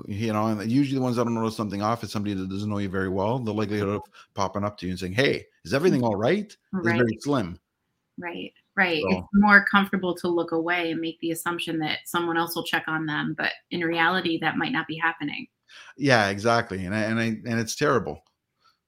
[0.06, 2.70] you know, and usually the ones that don't notice something off is somebody that doesn't
[2.70, 3.40] know you very well.
[3.40, 4.02] The likelihood of
[4.34, 6.98] popping up to you and saying, "Hey, is everything all right?" is Right.
[6.98, 7.58] very slim.
[8.18, 8.52] Right.
[8.76, 9.02] Right.
[9.02, 12.66] So- It's more comfortable to look away and make the assumption that someone else will
[12.66, 15.48] check on them, but in reality, that might not be happening.
[15.96, 18.26] Yeah, exactly, and I, and I, and it's terrible.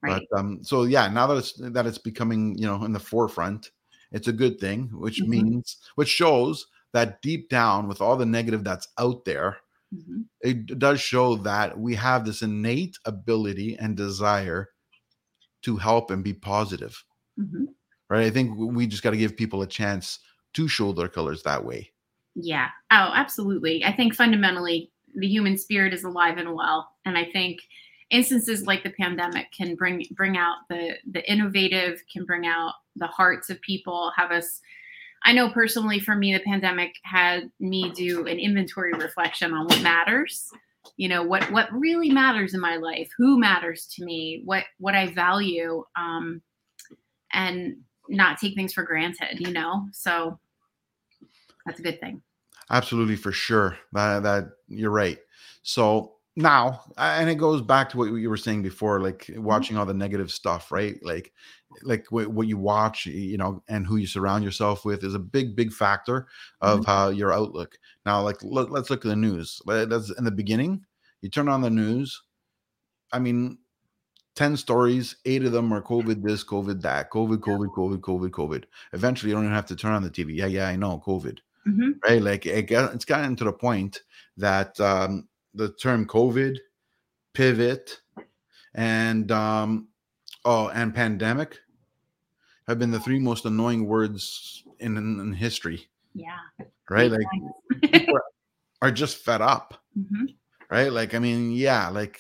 [0.02, 0.22] Right.
[0.32, 3.72] But um, so yeah, now that it's that it's becoming you know in the forefront,
[4.12, 5.28] it's a good thing, which Mhm.
[5.30, 9.58] means which shows that deep down, with all the negative that's out there,
[9.94, 10.26] Mhm.
[10.42, 14.70] it does show that we have this innate ability and desire
[15.64, 17.04] to help and be positive,
[17.40, 17.68] Mhm.
[18.10, 18.26] right?
[18.26, 20.20] I think we just got to give people a chance
[20.54, 21.92] to show their colors that way.
[22.36, 22.70] Yeah.
[22.92, 23.84] Oh, absolutely.
[23.84, 27.60] I think fundamentally the human spirit is alive and well, and I think
[28.10, 33.08] instances like the pandemic can bring bring out the the innovative, can bring out the
[33.08, 34.62] hearts of people, have us.
[35.24, 39.82] I know personally for me, the pandemic had me do an inventory reflection on what
[39.82, 40.50] matters.
[40.98, 44.96] You know what what really matters in my life, who matters to me, what what
[44.96, 46.42] I value, um,
[47.34, 47.78] and
[48.10, 49.40] not take things for granted.
[49.40, 50.40] You know, so
[51.66, 52.22] that's a good thing.
[52.70, 53.78] Absolutely, for sure.
[53.94, 55.20] That that you're right.
[55.64, 59.86] So now, and it goes back to what you were saying before, like watching all
[59.86, 60.98] the negative stuff, right?
[61.02, 61.34] Like,
[61.84, 65.20] like what, what you watch, you know, and who you surround yourself with is a
[65.20, 66.28] big, big factor
[66.62, 67.78] of how your outlook.
[68.06, 69.62] Now, like, let, let's look at the news.
[69.66, 70.86] That's in the beginning.
[71.22, 72.22] You turn on the news.
[73.12, 73.58] I mean,
[74.36, 78.64] 10 stories, eight of them are COVID this, COVID that, COVID, COVID, COVID, COVID, COVID.
[78.94, 80.36] Eventually, you don't even have to turn on the TV.
[80.36, 82.22] Yeah, yeah, I know, COVID hmm right?
[82.22, 84.02] Like it got, it's gotten to the point
[84.38, 86.58] that um, the term COVID,
[87.34, 88.00] pivot,
[88.74, 89.88] and um,
[90.46, 91.60] oh, and pandemic
[92.68, 96.38] have been the three most annoying words in, in, in history, Yeah.
[96.90, 97.12] right?
[97.12, 97.22] Like
[97.82, 98.20] people
[98.82, 100.26] are- just fed up, hmm
[100.70, 100.92] right?
[100.92, 102.20] Like I mean, yeah, like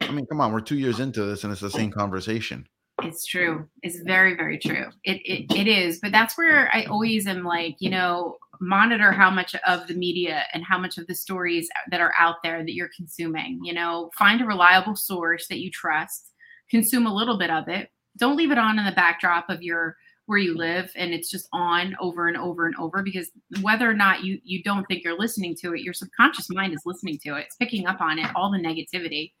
[0.00, 2.66] I mean, come on, we're two years into this and it's the same conversation.
[3.04, 3.68] It's true.
[3.82, 4.86] It's very, very true.
[5.04, 5.98] It, it it is.
[6.00, 10.44] But that's where I always am like, you know, monitor how much of the media
[10.52, 13.60] and how much of the stories that are out there that you're consuming.
[13.62, 16.32] You know, find a reliable source that you trust,
[16.70, 17.90] consume a little bit of it.
[18.18, 21.48] Don't leave it on in the backdrop of your where you live and it's just
[21.52, 25.18] on over and over and over because whether or not you you don't think you're
[25.18, 27.46] listening to it, your subconscious mind is listening to it.
[27.46, 29.32] It's picking up on it, all the negativity.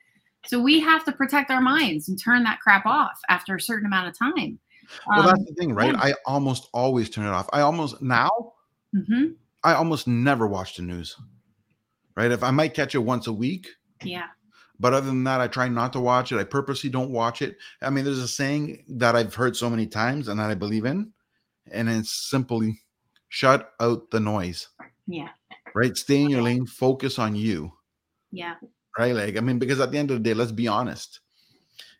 [0.46, 3.86] So we have to protect our minds and turn that crap off after a certain
[3.86, 4.58] amount of time.
[5.06, 5.92] Well, Um, that's the thing, right?
[5.94, 6.00] yeah.
[6.02, 7.48] I almost always turn it off.
[7.52, 8.30] I almost now
[8.94, 11.16] mhm, I almost never watch the news.
[12.16, 12.30] Right?
[12.30, 13.68] If I might catch it once a week,
[14.02, 14.26] Yeah.
[14.78, 16.38] but other than that, I try not to watch it.
[16.38, 17.56] I purposely don't watch it.
[17.80, 20.84] I mean, there's a saying that I've heard so many times and that I believe
[20.84, 21.12] in,
[21.70, 22.82] and it's simply
[23.30, 24.68] shut out the noise.
[25.06, 25.30] Yeah.
[25.74, 25.96] Right?
[25.96, 27.72] Stay in your lane, focus on you.
[28.30, 28.56] Yeah.
[28.98, 29.14] Right?
[29.14, 31.20] Like, I mean, because at the end of the day, let's be honest.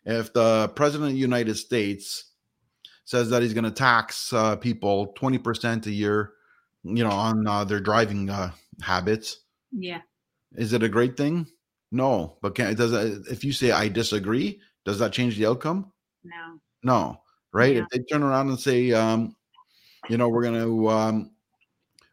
[0.05, 2.25] If the president of the United States
[3.05, 6.33] says that he's going to tax uh, people 20% a year,
[6.83, 8.51] you know, on uh, their driving uh,
[8.81, 9.39] habits,
[9.71, 10.01] Yeah.
[10.55, 11.47] is it a great thing?
[11.91, 15.45] No, but can it does it, if you say I disagree, does that change the
[15.45, 15.91] outcome?
[16.23, 16.59] No.
[16.81, 17.21] No,
[17.53, 17.75] right?
[17.75, 17.81] Yeah.
[17.83, 19.35] If they turn around and say, um,
[20.09, 21.31] you know, we're gonna um,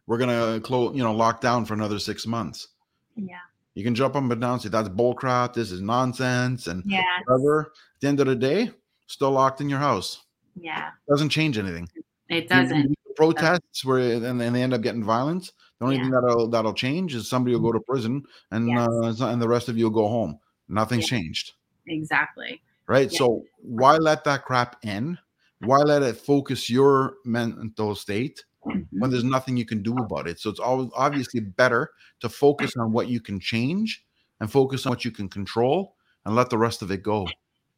[0.06, 2.68] we're gonna close, you know, lock down for another six months,
[3.16, 3.38] Yeah.
[3.74, 7.02] You can jump up and down, and say that's bullcrap, this is nonsense, and Yeah.
[7.26, 7.72] whatever.
[7.96, 8.70] At the end of the day,
[9.06, 10.24] still locked in your house.
[10.54, 10.90] Yeah.
[11.08, 11.88] Doesn't change anything.
[12.28, 12.94] It doesn't.
[13.16, 15.52] Protests where and, and they end up getting violence.
[15.78, 16.02] The only Yeah.
[16.02, 19.20] thing that'll that'll change is somebody will go to prison and Yes.
[19.20, 20.38] uh, and the rest of you will go home.
[20.68, 21.18] Nothing's Yeah.
[21.18, 21.52] changed,
[21.86, 22.62] Exactly.
[22.86, 23.10] right?
[23.10, 23.18] Yeah.
[23.18, 25.18] So why let that crap in?
[25.60, 28.44] Why let it focus your mental state.
[28.62, 30.38] When there's nothing you can do about it?
[30.38, 34.04] So it's always obviously better to focus on what you can change
[34.40, 37.26] and focus on what you can control and let the rest of it go.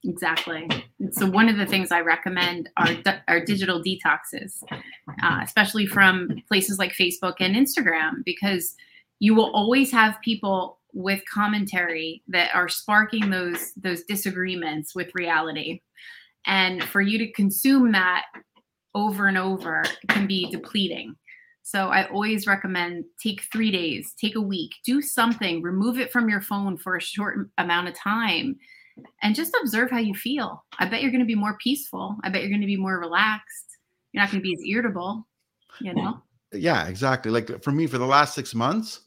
[0.04, 0.68] Exactly.
[1.12, 2.88] So one of the things I recommend are
[3.28, 4.62] are digital detoxes,
[5.22, 8.74] uh, especially from places like Facebook and Instagram, because
[9.20, 15.82] you will always have people with commentary that are sparking those those disagreements with reality,
[16.46, 18.24] and for you to consume that
[18.94, 21.16] over and over can be depleting.
[21.62, 26.28] So I always recommend take three days, take a week, do something, remove it from
[26.28, 28.56] your phone for a short amount of time
[29.22, 30.64] and just observe how you feel.
[30.78, 32.16] I bet you're going to be more peaceful.
[32.24, 33.76] I bet you're going to be more relaxed.
[34.12, 35.26] You're not going to be as irritable,
[35.80, 36.20] you know?
[36.52, 37.30] Yeah, exactly.
[37.30, 39.02] Like for me, for the last six months,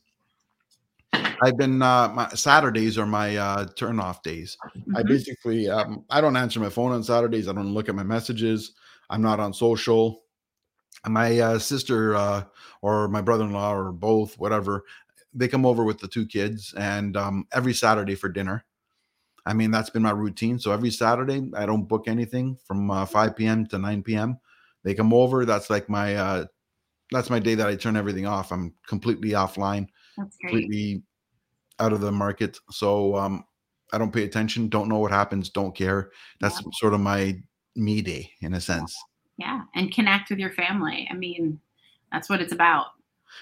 [1.13, 4.58] I've been uh, my Saturdays are my uh, turn off days.
[4.95, 5.08] I Mhm.
[5.08, 7.48] basically um, I don't answer my phone on Saturdays.
[7.48, 8.74] I don't look at my messages.
[9.09, 10.23] I'm not on social.
[11.07, 12.43] my uh, sister uh,
[12.81, 14.83] or my brother-in-law or both, whatever,
[15.33, 18.65] they come over with the two kids, and um, every Saturday for dinner.
[19.45, 20.57] I mean, that's been my routine.
[20.57, 23.67] So every Saturday, I don't book anything from uh, 5 p.m.
[23.67, 24.39] to 9 p.m.
[24.83, 25.45] They come over.
[25.45, 26.45] That's like my uh,
[27.11, 28.51] that's my day that I turn everything off.
[28.51, 29.87] I'm completely offline,
[30.41, 31.03] completely
[31.79, 32.57] out of the market.
[32.71, 33.43] So um,
[33.93, 34.69] I don't pay attention.
[34.69, 35.49] Don't know what happens.
[35.49, 36.11] Don't care.
[36.39, 37.35] That's sort of my
[37.75, 38.95] me day in a sense.
[39.38, 39.61] Yeah.
[39.75, 41.07] And connect with your family.
[41.11, 41.59] I mean,
[42.11, 42.88] that's what it's about.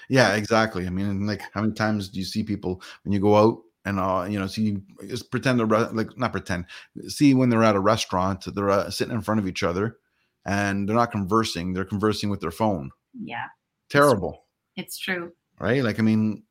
[0.08, 0.86] Yeah, exactly.
[0.86, 4.00] I mean, like, how many times do you see people when you go out and
[4.00, 6.64] uh, you know, see just pretend to re- like not pretend,
[7.06, 9.98] see when they're at a restaurant, they're uh, sitting in front of each other,
[10.46, 12.90] and they're not conversing; they're conversing with their phone.
[13.22, 13.44] Yeah.
[13.90, 15.32] Terrible, It's true.
[15.60, 15.84] right?
[15.84, 16.42] Like, I mean,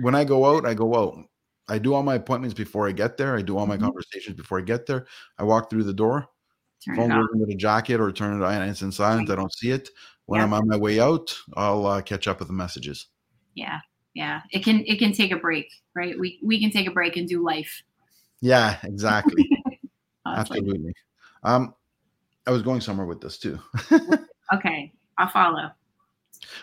[0.00, 1.18] when I go out, I go out.
[1.68, 3.36] I do all my appointments before I get there.
[3.36, 3.82] I do all my Mhm.
[3.82, 5.06] conversations before I get there.
[5.38, 6.26] I walk through the door,
[6.84, 9.30] Turn phone goes into the jacket or turn it on, and it's in silent.
[9.30, 9.88] I don't see it.
[10.26, 10.44] When Yeah.
[10.44, 13.06] I'm on my way out, I'll uh, catch up with the messages.
[13.54, 13.78] Yeah.
[14.14, 14.42] Yeah.
[14.50, 16.18] It can it can take a break, right?
[16.18, 17.82] We we can take a break and do life.
[18.40, 19.48] Yeah, exactly.
[20.26, 20.92] Absolutely.
[21.44, 21.74] Um,
[22.46, 23.58] I was going somewhere with this too.
[24.52, 24.92] Okay.
[25.16, 25.70] I'll follow.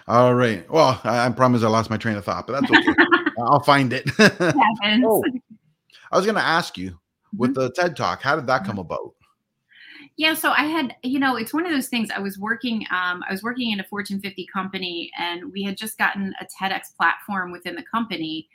[0.08, 0.70] All right.
[0.70, 2.94] Well, I, I promise I lost my train of thought, but that's okay.
[3.40, 4.04] I'll find it.
[4.20, 5.24] Oh.
[6.12, 7.38] I was going to ask you Mm-hmm.
[7.38, 9.14] with the TED Talk, how did that come about?
[10.20, 12.10] Yeah, so I had, you know, it's one of those things.
[12.14, 15.78] I was working, um, I was working in a Fortune 50 company, and we had
[15.78, 18.50] just gotten a TEDx platform within the company,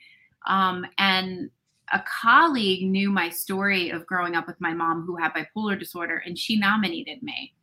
[0.47, 1.49] um, and
[1.91, 6.23] a colleague knew my story of growing up with my mom who had bipolar disorder,
[6.27, 7.55] and she nominated me.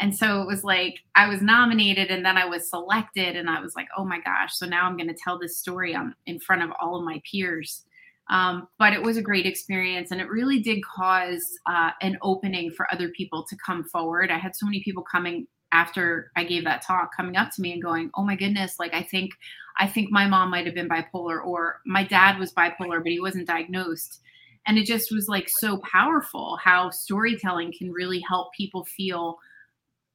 [0.00, 3.60] And so it was like I was nominated, and then I was selected, and I
[3.60, 4.56] was like, oh my gosh!
[4.56, 7.22] So now I'm going to tell this story on in front of all of my
[7.30, 7.84] peers.
[8.30, 12.70] Um, but it was a great experience and it really did cause uh, an opening
[12.70, 14.30] for other people to come forward.
[14.30, 17.72] I had so many people coming after I gave that talk coming up to me
[17.72, 19.32] and going, "Oh my goodness, like I think
[19.78, 23.20] I think my mom might have been bipolar or my dad was bipolar but he
[23.20, 24.20] wasn't diagnosed."
[24.66, 29.38] And it just was like so powerful how storytelling can really help people feel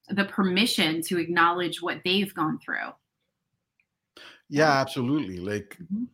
[0.09, 2.93] the permission to acknowledge what they've gone through.
[4.49, 5.37] Yeah, absolutely.
[5.37, 6.07] Like, Mhm.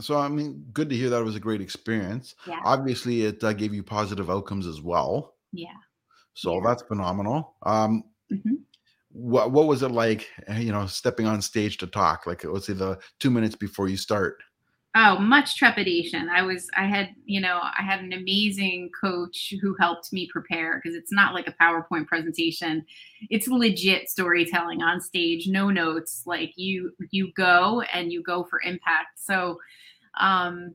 [0.00, 2.34] So I mean, good to hear that it was a great experience.
[2.46, 2.60] Yeah.
[2.64, 5.36] Obviously, it uh, gave you positive outcomes as well.
[5.52, 5.76] Yeah.
[6.34, 6.64] So Yeah.
[6.64, 7.56] that's phenomenal.
[7.62, 8.64] Um, Mhm.
[9.12, 10.28] what what was it like?
[10.56, 12.26] You know, stepping on stage to talk.
[12.26, 14.42] Like, let's say the two minutes before you start.
[14.96, 16.28] Oh, much trepidation.
[16.28, 20.80] I was, I had, you know, I had an amazing coach who helped me prepare
[20.82, 22.84] because it's not like a PowerPoint presentation.
[23.30, 26.24] It's legit storytelling on stage, no notes.
[26.26, 29.20] Like you, you go and you go for impact.
[29.20, 29.60] So,
[30.18, 30.74] um,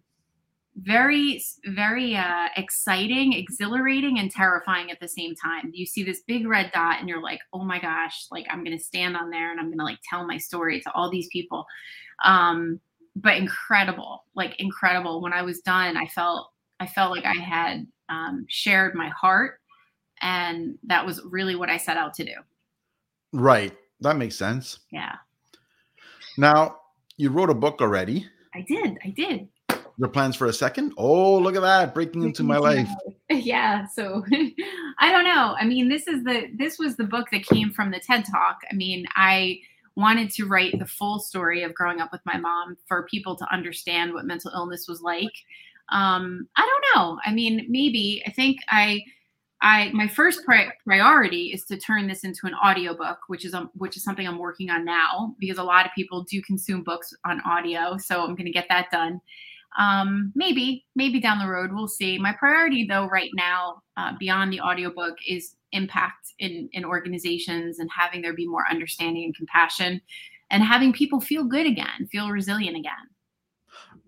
[0.77, 5.71] very, very uh, exciting, exhilarating, and terrifying at the same time.
[5.73, 8.77] You see this big red dot, and you're like, "Oh my gosh!" Like I'm going
[8.77, 11.29] to stand on there and I'm going to like tell my story to all these
[11.31, 11.65] people.
[12.25, 12.81] Um,
[13.15, 17.85] but incredible like incredible when i was done i felt i felt like i had
[18.09, 19.59] um, shared my heart
[20.21, 22.33] and that was really what i set out to do
[23.33, 23.73] Right.
[24.01, 24.79] That makes sense.
[24.91, 25.15] yeah
[26.37, 26.77] Now,
[27.17, 28.27] you wrote a book already.
[28.53, 29.47] i did i did
[29.97, 30.93] Your plans for a second?
[30.97, 31.93] Oh, look at that.
[31.93, 32.89] Breaking into my life.
[33.29, 34.23] yeah so
[34.99, 37.89] i don't know i mean this is the this was the book that came from
[37.89, 39.59] the ted talk i mean i
[39.95, 43.53] wanted to write the full story of growing up with my mom for people to
[43.53, 45.33] understand what mental illness was like.
[45.89, 47.19] Um i don't know.
[47.25, 48.23] I mean maybe.
[48.25, 49.01] I think i
[49.61, 53.69] i my first pri- priority is to turn this into an audiobook which is um,
[53.75, 57.13] which is something i'm working on now because a lot of people do consume books
[57.25, 59.21] on audio so i'm going to get that done.
[59.77, 62.17] Um maybe maybe down the road we'll see.
[62.17, 67.89] My priority though right now uh, beyond the audiobook is impact in in organizations and
[67.95, 70.01] having there be more understanding and compassion
[70.49, 72.93] and having people feel good again feel resilient again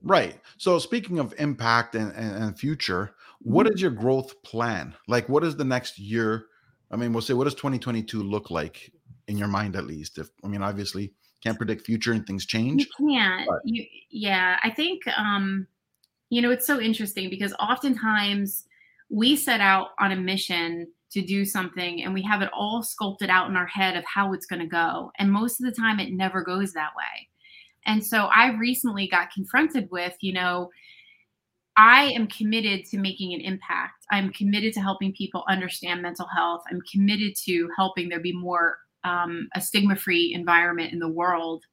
[0.04, 0.40] Right.
[0.58, 4.94] So speaking of impact and, and, and future, what is your growth plan?
[5.08, 6.46] Like what is the next year?
[6.92, 8.92] I mean, we'll say what does 2022 look like
[9.28, 10.20] in your mind at least?
[10.20, 12.88] If I mean obviously can't predict future and things you change.
[12.98, 15.68] can't you yeah i think um
[16.30, 18.66] you know it's so interesting because oftentimes
[19.10, 23.30] we set out on a mission to do something and we have it all sculpted
[23.30, 26.00] out in our head of how it's going to go and most of the time
[26.00, 27.28] it never goes that way
[27.86, 30.70] and so i recently got confronted with you know
[31.78, 36.62] i am committed to making an impact i'm committed to helping people understand mental health
[36.70, 41.64] i'm committed to helping there be more um, a stigma free environment in the world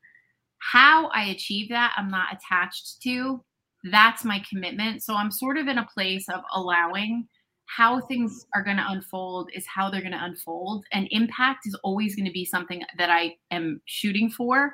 [0.73, 3.45] how I achieve that, I'm not attached to.
[3.91, 5.03] That's my commitment.
[5.03, 7.29] So I'm sort of in a place of allowing
[7.67, 11.75] how things are going to unfold is how they're going to unfold and impact is
[11.83, 14.73] always going to be something that i am shooting for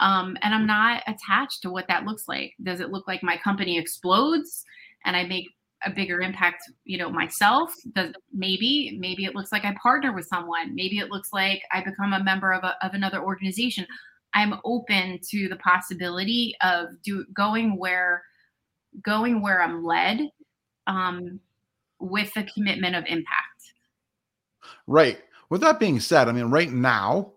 [0.00, 2.54] um, and i'm not attached to what that looks like.
[2.62, 4.64] Does it look like my company explodes
[5.04, 5.46] and i make
[5.84, 7.74] a bigger impact you know myself?
[7.94, 10.74] Does maybe maybe it looks like i partner with someone.
[10.74, 13.86] Maybe it looks like i become a member of, a, of another organization.
[14.34, 18.22] I'm open to the possibility of do going where
[19.02, 20.30] going where i'm led
[20.86, 21.40] um,
[22.02, 23.72] with the commitment of impact.
[24.86, 25.20] Right.
[25.48, 27.32] With that being said, I mean, right now,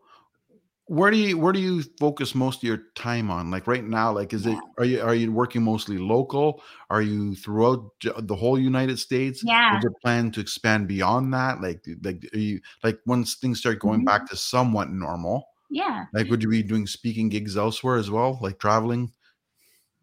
[0.87, 3.49] where do you where do you focus most of your time on?
[3.49, 6.61] Like right now, like is it are you are you working mostly local?
[6.89, 9.43] Are you throughout the whole United States?
[9.43, 9.77] Yeah.
[9.77, 11.59] Is there plan to expand beyond that?
[11.59, 14.05] Like like are you like once things start going mm-hmm.
[14.05, 15.47] back to somewhat normal?
[15.71, 16.05] Yeah.
[16.13, 19.11] Like would you be doing speaking gigs elsewhere as well, like traveling?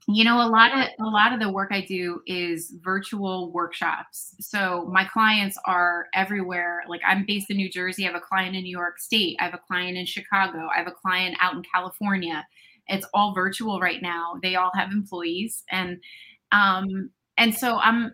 [0.08, 4.34] You know a lot of a lot of the work i do is virtual workshops.
[4.40, 6.82] So my clients are everywhere.
[6.88, 8.04] Like i'm based in new jersey.
[8.04, 9.36] I have a client in new york state.
[9.40, 10.68] I have a client in chicago.
[10.74, 12.44] I have a client out in california.
[12.88, 14.34] It's all virtual right now.
[14.42, 15.62] They all have employees.
[15.70, 15.98] And
[16.50, 18.12] um and so i'm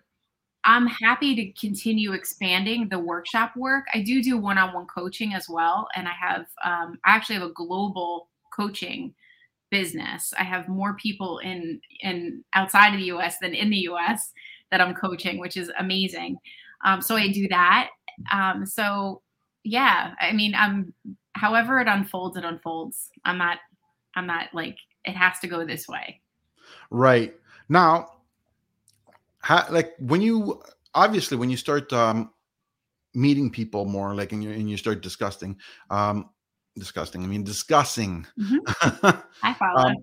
[0.64, 3.86] i'm happy to continue expanding the workshop work.
[3.95, 5.89] I do do one-on-one coaching as well.
[5.97, 9.14] And i have um, i actually have a global coaching
[9.71, 10.33] business.
[10.39, 14.33] I have more people in in outside of the US than in the US
[14.71, 16.39] that I'm coaching, which is amazing.
[16.85, 17.91] Um, so I do that.
[18.33, 19.23] Um, so
[19.64, 20.93] yeah, I mean, I'm
[21.35, 23.11] however it unfolds, it unfolds.
[23.25, 23.59] I'm not
[24.14, 26.21] I'm not like it has to go this way.
[26.91, 27.35] Right.
[27.69, 28.12] Now,
[29.41, 30.62] how, like when you
[30.95, 32.31] obviously when you start um
[33.14, 35.57] meeting people more like and you and you start discussing
[35.91, 36.29] um
[36.79, 37.22] disgusting.
[37.22, 38.26] I mean, discussing.
[38.39, 39.09] Mm-hmm.
[39.43, 39.91] I follow.
[39.91, 39.97] um,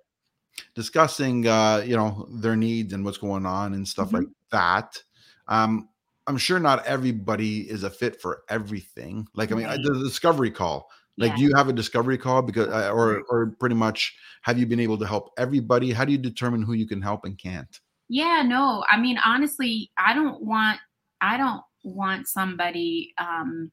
[0.73, 4.17] discussing, uh, you know, their needs and what's going on and stuff mm-hmm.
[4.17, 5.01] like that.
[5.47, 5.89] Um,
[6.27, 9.27] I'm sure not everybody is a fit for everything.
[9.35, 9.79] Like, I mean, right.
[9.81, 10.89] the discovery call.
[11.17, 11.37] Like, yeah.
[11.37, 14.79] do you have a discovery call because, uh, or, or pretty much, have you been
[14.79, 15.91] able to help everybody?
[15.91, 17.79] How do you determine who you can help and can't?
[18.09, 18.83] Yeah, no.
[18.89, 20.79] I mean, honestly, I don't want,
[21.21, 23.13] I don't want somebody.
[23.17, 23.71] Um,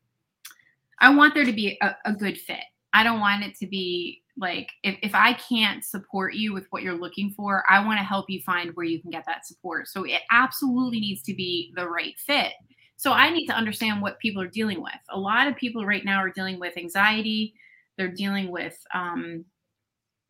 [1.00, 2.64] I want there to be a, a good fit.
[2.92, 6.82] I don't want it to be like if, if I can't support you with what
[6.82, 9.88] you're looking for, I want to help you find where you can get that support.
[9.88, 12.52] So it absolutely needs to be the right fit.
[12.96, 14.92] So I need to understand what people are dealing with.
[15.10, 17.54] A lot of people right now are dealing with anxiety.
[17.98, 19.44] They're dealing with, um,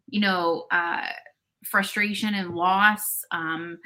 [0.08, 1.06] you know, uh,
[1.64, 3.78] frustration and loss, um,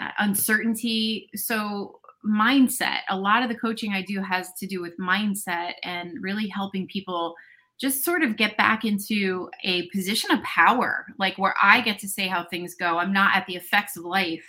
[0.00, 1.30] uh, uncertainty.
[1.34, 2.98] So mindset.
[3.08, 6.86] A lot of the coaching I do has to do with mindset and really helping
[6.86, 7.34] people
[7.78, 12.08] just sort of get back into a position of power, like where I get to
[12.08, 12.98] say how things go.
[12.98, 14.44] I'm not at the effects of life.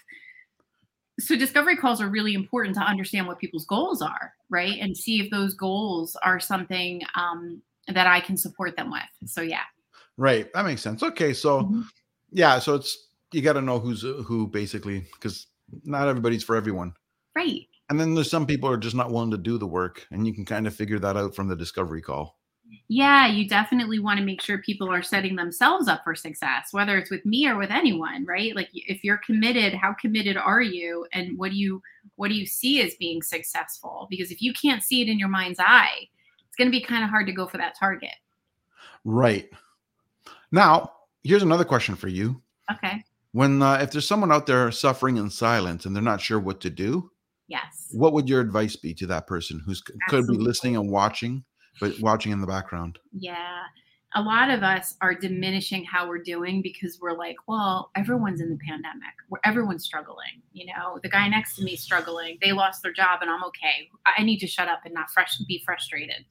[1.19, 4.77] So, discovery calls are really important to understand what people's goals are, right?
[4.79, 9.29] And see if those goals are something um, that I can support them with.
[9.29, 9.63] So, yeah.
[10.17, 10.51] Right.
[10.53, 11.03] That makes sense.
[11.03, 11.33] Okay.
[11.33, 11.81] So, mm-hmm.
[12.31, 12.57] yeah.
[12.59, 15.47] So, it's, you got to know who's who basically, because
[15.83, 16.93] not everybody's for everyone.
[17.35, 17.67] Right.
[17.89, 20.33] And then there's some people are just not willing to do the work, and you
[20.33, 22.38] can kind of figure that out from the discovery call
[22.87, 26.97] yeah, you definitely want to make sure people are setting themselves up for success, whether
[26.97, 28.55] it's with me or with anyone, right?
[28.55, 31.81] Like if you're committed, how committed are you and what do you
[32.15, 34.07] what do you see as being successful?
[34.09, 36.07] Because if you can't see it in your mind's eye,
[36.47, 38.15] it's going to be kind of hard to go for that target.
[39.05, 39.49] Right.
[40.51, 40.91] Now,
[41.23, 42.41] here's another question for you.
[42.71, 43.03] Okay.
[43.31, 46.59] When uh, if there's someone out there suffering in silence and they're not sure what
[46.61, 47.11] to do,
[47.47, 47.89] yes.
[47.91, 50.27] What would your advice be to that person who's Absolutely.
[50.35, 51.43] could be listening and watching
[51.79, 52.99] but watching in the background.
[53.11, 53.63] Yeah.
[54.15, 58.49] A lot of us are diminishing how we're doing because we're like, well, everyone's in
[58.49, 59.13] the pandemic.
[59.27, 60.41] Where everyone's struggling.
[60.51, 62.37] You know, the guy next to me struggling.
[62.41, 63.87] They lost their job and I'm okay.
[64.17, 66.25] I need to shut up and not fresh be frustrated.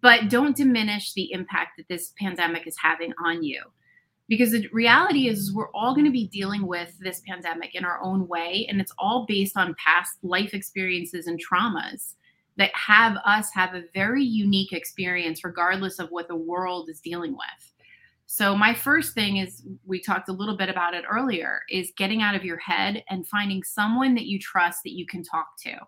[0.00, 3.62] But don't diminish the impact that this pandemic is having on you
[4.28, 8.00] because the reality is we're all going to be dealing with this pandemic in our
[8.02, 12.14] own way and it's all based on past life experiences and traumas
[12.58, 17.32] that have us have a very unique experience, regardless of what the world is dealing
[17.32, 17.72] with.
[18.26, 22.20] So, my first thing is we talked a little bit about it earlier is getting
[22.20, 25.78] out of your head and finding someone that you trust that you can talk to.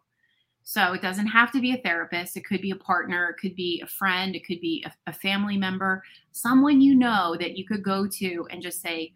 [0.62, 3.56] So, it doesn't have to be a therapist, it could be a partner, it could
[3.56, 6.02] be a friend, it could be a, a family member,
[6.32, 9.12] someone you know that you could go to and just say,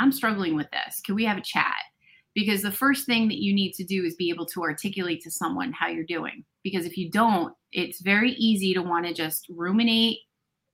[0.00, 1.00] I'm struggling with this.
[1.00, 1.76] Can we have a chat?
[2.34, 5.30] Because the first thing that you need to do is be able to articulate to
[5.30, 9.46] someone how you're doing because if you don't it's very easy to want to just
[9.48, 10.18] ruminate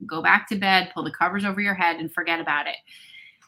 [0.06, 2.76] go back to bed pull the covers over your head and forget about it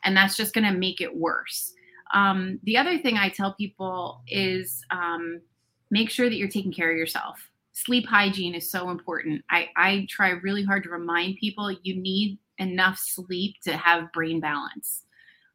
[0.05, 1.73] and that's just going to make it worse
[2.15, 5.41] um, the other thing i tell people is um,
[5.93, 7.39] make sure that you're taking care of yourself.
[7.73, 9.45] Sleep hygiene is so important.
[9.51, 14.41] I, I try really hard to remind people you need enough sleep to have brain
[14.41, 15.05] balance.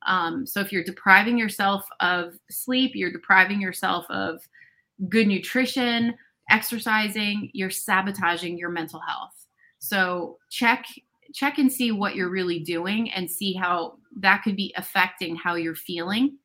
[0.05, 4.41] Um, so if you're depriving yourself of sleep, you're depriving yourself of
[5.09, 6.15] good nutrition,
[6.49, 9.33] exercising, you're sabotaging your mental health.
[9.79, 10.85] So check
[11.33, 15.55] check and see what you're really doing and see how that could be affecting how
[15.55, 16.37] you're feeling.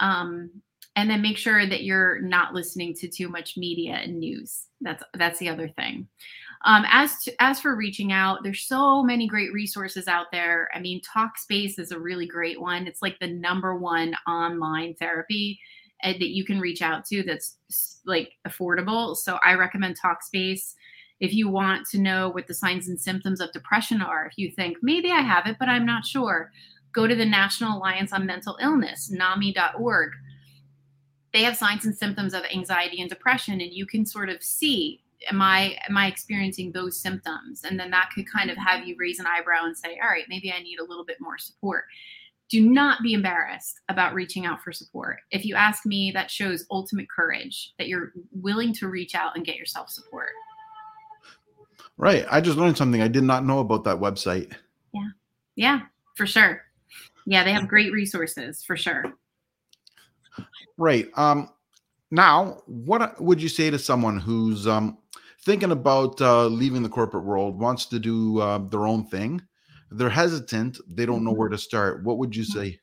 [0.00, 0.50] Um,
[0.96, 4.66] and then make sure that you're not listening to too much media and news.
[4.80, 6.08] That's that's the other thing.
[6.64, 10.70] Um, as to, as for reaching out, there's so many great resources out there.
[10.74, 12.86] I mean, Talkspace is a really great one.
[12.86, 15.60] It's like the number one online therapy
[16.02, 17.58] uh, that you can reach out to that's
[18.06, 19.14] like affordable.
[19.14, 20.72] So I recommend Talkspace.
[21.20, 24.50] If you want to know what the signs and symptoms of depression are, if you
[24.50, 26.50] think maybe I have it, but I'm not sure,
[26.94, 30.12] go to the National Alliance on Mental Illness, NAMI.org.
[31.34, 35.03] They have signs and symptoms of anxiety and depression, and you can sort of see
[35.30, 37.62] am i am i experiencing those symptoms?
[37.64, 40.24] And then that could kind of have you raise an eyebrow and say all right
[40.28, 41.84] maybe i need a little bit more support.
[42.50, 45.20] Do not be embarrassed about reaching out for support.
[45.30, 49.46] If you ask me that shows ultimate courage that you're willing to reach out and
[49.46, 50.30] get yourself support.
[51.96, 52.26] Right.
[52.30, 54.52] I just learned something i did not know about that website.
[54.92, 55.08] Yeah.
[55.56, 55.80] Yeah
[56.14, 56.62] for sure.
[57.26, 59.14] Yeah they have great resources for sure.
[60.76, 61.08] Right.
[61.16, 61.48] Um
[62.14, 64.98] now what would you say to someone who's um
[65.44, 69.42] thinking about uh, leaving the corporate world, wants to do uh, their own thing.
[69.90, 70.78] They're hesitant.
[70.88, 72.02] They don't know where to start.
[72.02, 72.80] What would you say?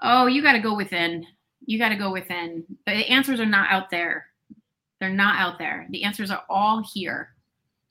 [0.00, 1.26] Oh, you got to go within.
[1.66, 2.64] You got to go within.
[2.86, 4.26] The answers are not out there.
[5.00, 5.86] They're not out there.
[5.90, 7.34] The answers are all here.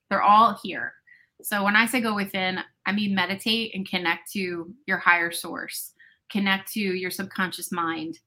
[0.10, 0.94] They're all here.
[1.42, 5.92] So when I say go within, I mean meditate and connect to your higher source,
[6.30, 8.20] connect to your subconscious mind.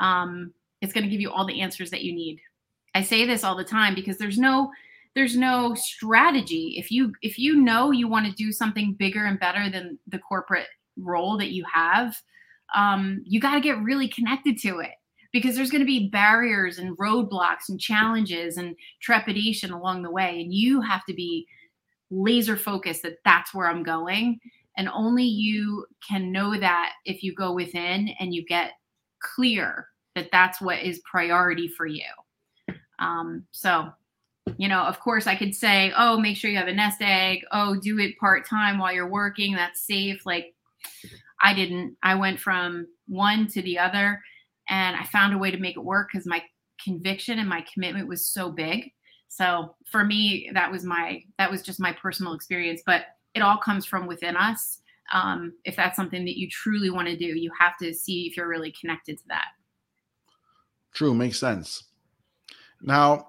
[0.00, 0.52] Um,
[0.82, 2.40] it's going to give you all the answers that you need.
[2.94, 4.70] I say this all the time because there's no
[5.14, 6.74] there's no strategy.
[6.76, 10.18] If you if you know you want to do something bigger and better than the
[10.18, 10.66] corporate
[10.98, 12.16] role that you have,
[12.74, 14.90] um, you got to get really connected to it
[15.32, 20.40] because there's going to be barriers and roadblocks and challenges and trepidation along the way,
[20.40, 21.46] and you have to be
[22.10, 24.38] laser focused that that's where I'm going.
[24.76, 28.72] And only you can know that if you go within and you get
[29.20, 32.04] clear that that's what is priority for you.
[32.98, 33.90] Um, so,
[34.58, 37.40] you know, of course, I could say, oh, make sure you have a nest egg.
[37.52, 39.54] Oh, do it part time while you're working.
[39.54, 40.24] That's safe.
[40.26, 40.54] Like,
[41.42, 41.96] I didn't.
[42.02, 44.20] I went from one to the other,
[44.68, 46.42] and I found a way to make it work because my
[46.82, 48.92] conviction and my commitment was so big.
[49.28, 52.82] So for me, that was my that was just my personal experience.
[52.84, 54.80] But it all comes from within us.
[55.12, 58.36] Um, if that's something that you truly want to do, you have to see if
[58.36, 59.48] you're really connected to that.
[60.92, 61.84] True, makes sense.
[62.82, 63.28] Now,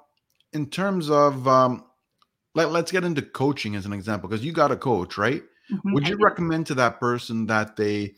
[0.52, 1.86] in terms of um,
[2.56, 5.44] let, let's get into coaching as an example, because you got a coach, right?
[5.72, 5.94] Mm-hmm.
[5.94, 8.16] Would you recommend to that person that they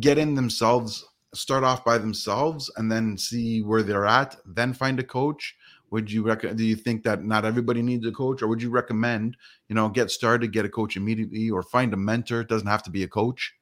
[0.00, 4.98] get in themselves, start off by themselves, and then see where they're at, then find
[4.98, 5.56] a coach?
[5.90, 6.58] Would you recommend?
[6.58, 9.36] Do you think that not everybody needs a coach, or would you recommend,
[9.68, 12.42] you know, get started, get a coach immediately, or find a mentor?
[12.42, 13.54] It doesn't have to be a coach.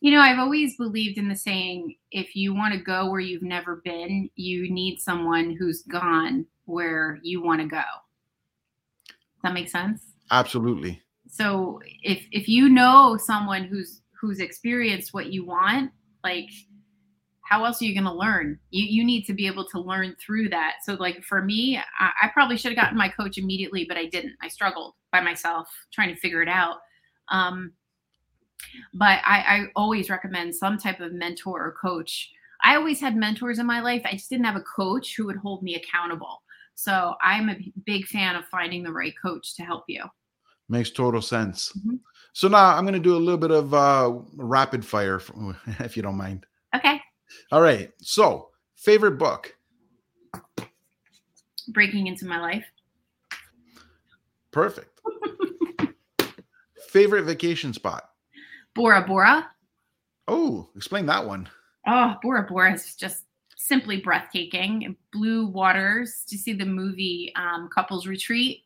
[0.00, 3.42] You know, I've always believed in the saying if you want to go where you've
[3.42, 7.82] never been, you need someone who's gone where you want to go.
[9.06, 10.02] Does that make sense?
[10.30, 11.02] Absolutely.
[11.28, 15.90] So if if you know someone who's who's experienced what you want,
[16.24, 16.48] like
[17.42, 18.58] how else are you going to learn?
[18.70, 20.76] You you need to be able to learn through that.
[20.84, 24.06] So like for me, I, I probably should have gotten my coach immediately, but I
[24.06, 24.34] didn't.
[24.40, 26.76] I struggled by myself trying to figure it out.
[27.30, 27.72] Um,
[28.94, 32.30] but I, I always recommend some type of mentor or coach.
[32.62, 34.02] I always had mentors in my life.
[34.04, 36.42] I just didn't have a coach who would hold me accountable.
[36.74, 40.04] So I'm a big fan of finding the right coach to help you.
[40.68, 41.72] Makes total sense.
[41.78, 41.96] Mm-hmm.
[42.32, 45.20] So now I'm going to do a little bit of uh, rapid fire,
[45.80, 46.46] if you don't mind.
[46.74, 47.00] Okay.
[47.52, 47.90] All right.
[48.00, 49.54] So, favorite book?
[51.68, 52.64] Breaking into my life.
[54.52, 55.00] Perfect.
[56.88, 58.09] favorite vacation spot?
[58.74, 59.50] Bora Bora.
[60.28, 61.48] Oh, explain that one.
[61.86, 63.24] Oh, Bora Bora is just
[63.56, 64.96] simply breathtaking.
[65.12, 66.24] Blue waters.
[66.28, 68.62] Do you see the movie um, Couples Retreat?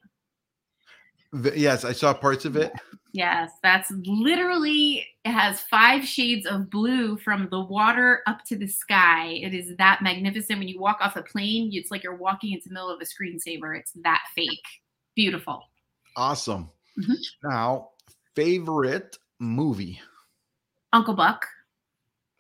[1.33, 2.73] The, yes, I saw parts of it.
[3.13, 8.67] Yes, that's literally it has five shades of blue from the water up to the
[8.67, 9.29] sky.
[9.29, 10.59] It is that magnificent.
[10.59, 13.05] When you walk off a plane, it's like you're walking into the middle of a
[13.05, 13.79] screensaver.
[13.79, 14.67] It's that fake.
[15.15, 15.63] Beautiful.
[16.17, 16.71] Awesome.
[17.01, 17.49] Mm-hmm.
[17.49, 17.91] Now,
[18.35, 20.01] favorite movie?
[20.93, 21.47] Uncle Buck.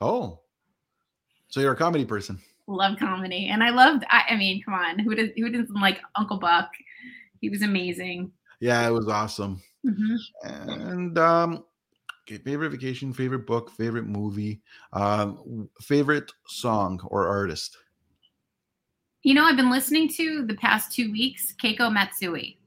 [0.01, 0.41] Oh,
[1.49, 2.41] so you're a comedy person?
[2.67, 4.05] Love comedy, and I loved.
[4.11, 6.69] I, I mean, come on, who does who doesn't like Uncle Buck?
[7.41, 8.33] He was amazing.
[8.61, 9.63] Yeah, it was awesome.
[9.85, 11.65] hmm And um,
[12.27, 17.77] okay, favorite vacation, favorite book, favorite movie, um, favorite song or artist.
[19.23, 22.59] You know, I've been listening to the past two weeks Keiko Matsui.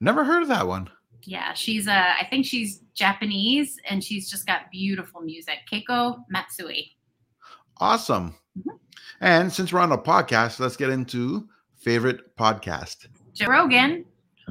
[0.00, 0.90] Never heard of that one.
[1.26, 5.58] Yeah, she's uh, I think she's Japanese, and she's just got beautiful music.
[5.70, 6.92] Keiko Matsui.
[7.78, 8.34] Awesome.
[8.58, 8.78] Mhm.
[9.20, 13.06] And since we're on a podcast, let's get into favorite podcast.
[13.32, 14.04] Joe Rogan.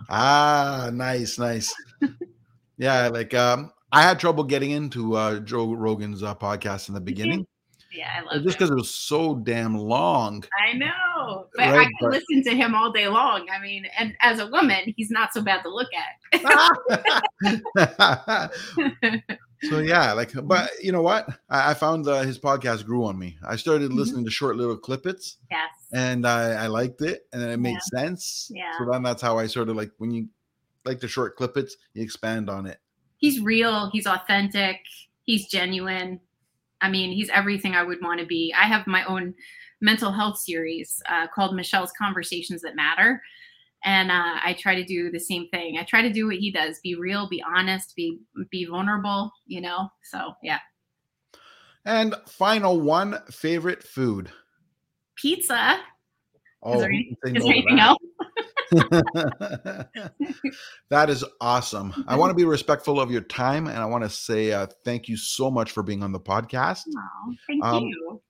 [0.10, 1.74] Ah, nice, nice.
[2.78, 7.02] yeah, like um, I had trouble getting into uh, Joe Rogan's uh, podcast in the
[7.02, 7.46] beginning,
[7.96, 10.44] Yeah, I love just because it was so damn long.
[10.68, 13.48] I know, but I Right, can but- listen to him all day long.
[13.50, 16.34] I mean, and as a woman, he's not so bad to look at.
[19.64, 21.28] so yeah, like, but you know what?
[21.50, 23.38] I, I found uh, his podcast grew on me.
[23.48, 23.96] I started Mhm.
[23.96, 25.72] listening to short little clippets, yes.
[25.94, 28.52] and I, I liked it, and then it made sense.
[28.54, 28.72] Yeah.
[28.78, 30.28] So then that's how I sort of like when you
[30.84, 32.80] like the short clippets, you expand on it.
[33.18, 34.78] he's real he's authentic
[35.24, 36.20] he's genuine
[36.82, 38.54] i mean he's everything i would want to be.
[38.58, 39.34] I have my own
[39.82, 43.22] mental health series uh, called michelle's conversations that matter.
[43.84, 45.78] And uh, i try to do the same thing.
[45.78, 48.20] I try to do what he does be real be honest be
[48.50, 49.90] be vulnerable you know?
[50.04, 50.60] So yeah.
[51.86, 54.32] And final one, favorite food.
[55.16, 55.80] pizza.
[56.64, 58.00] Oh, is there, any, is there anything else
[60.90, 61.94] that is awesome.
[62.08, 65.08] I want to be respectful of your time, and I want to say uh, thank
[65.08, 66.82] you so much for being on the podcast.
[66.98, 68.22] oh, thank Um, you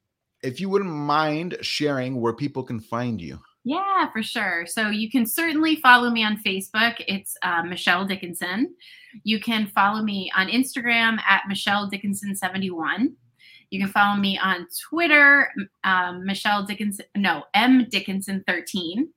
[0.43, 3.39] If you wouldn't mind sharing where people can find you.
[3.67, 4.67] Yeah, for sure.
[4.67, 7.03] So you can certainly follow me on Facebook.
[7.07, 8.75] It's uh, Michelle Dickenson.
[9.23, 13.13] You can follow me on Instagram at Michelle Dickenson71.
[13.71, 15.51] You can follow me on Twitter,
[15.83, 19.07] um, Michelle Dickenson, no, M Dickenson13.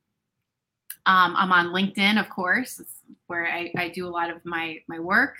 [1.08, 2.96] Um, I'm on LinkedIn, of course, it's
[3.28, 5.36] where I, I do a lot of my, my work.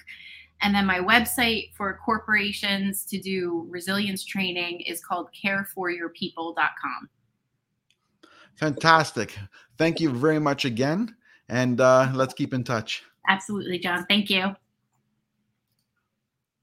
[0.63, 7.09] And then my website for corporations to do resilience training is called careforyourpeople.com.
[8.57, 9.39] Fantastic.
[9.77, 11.15] Thank you very much again.
[11.51, 13.05] And uh, let's keep in touch.
[13.29, 14.07] Absolutely, John.
[14.09, 14.57] Thank you.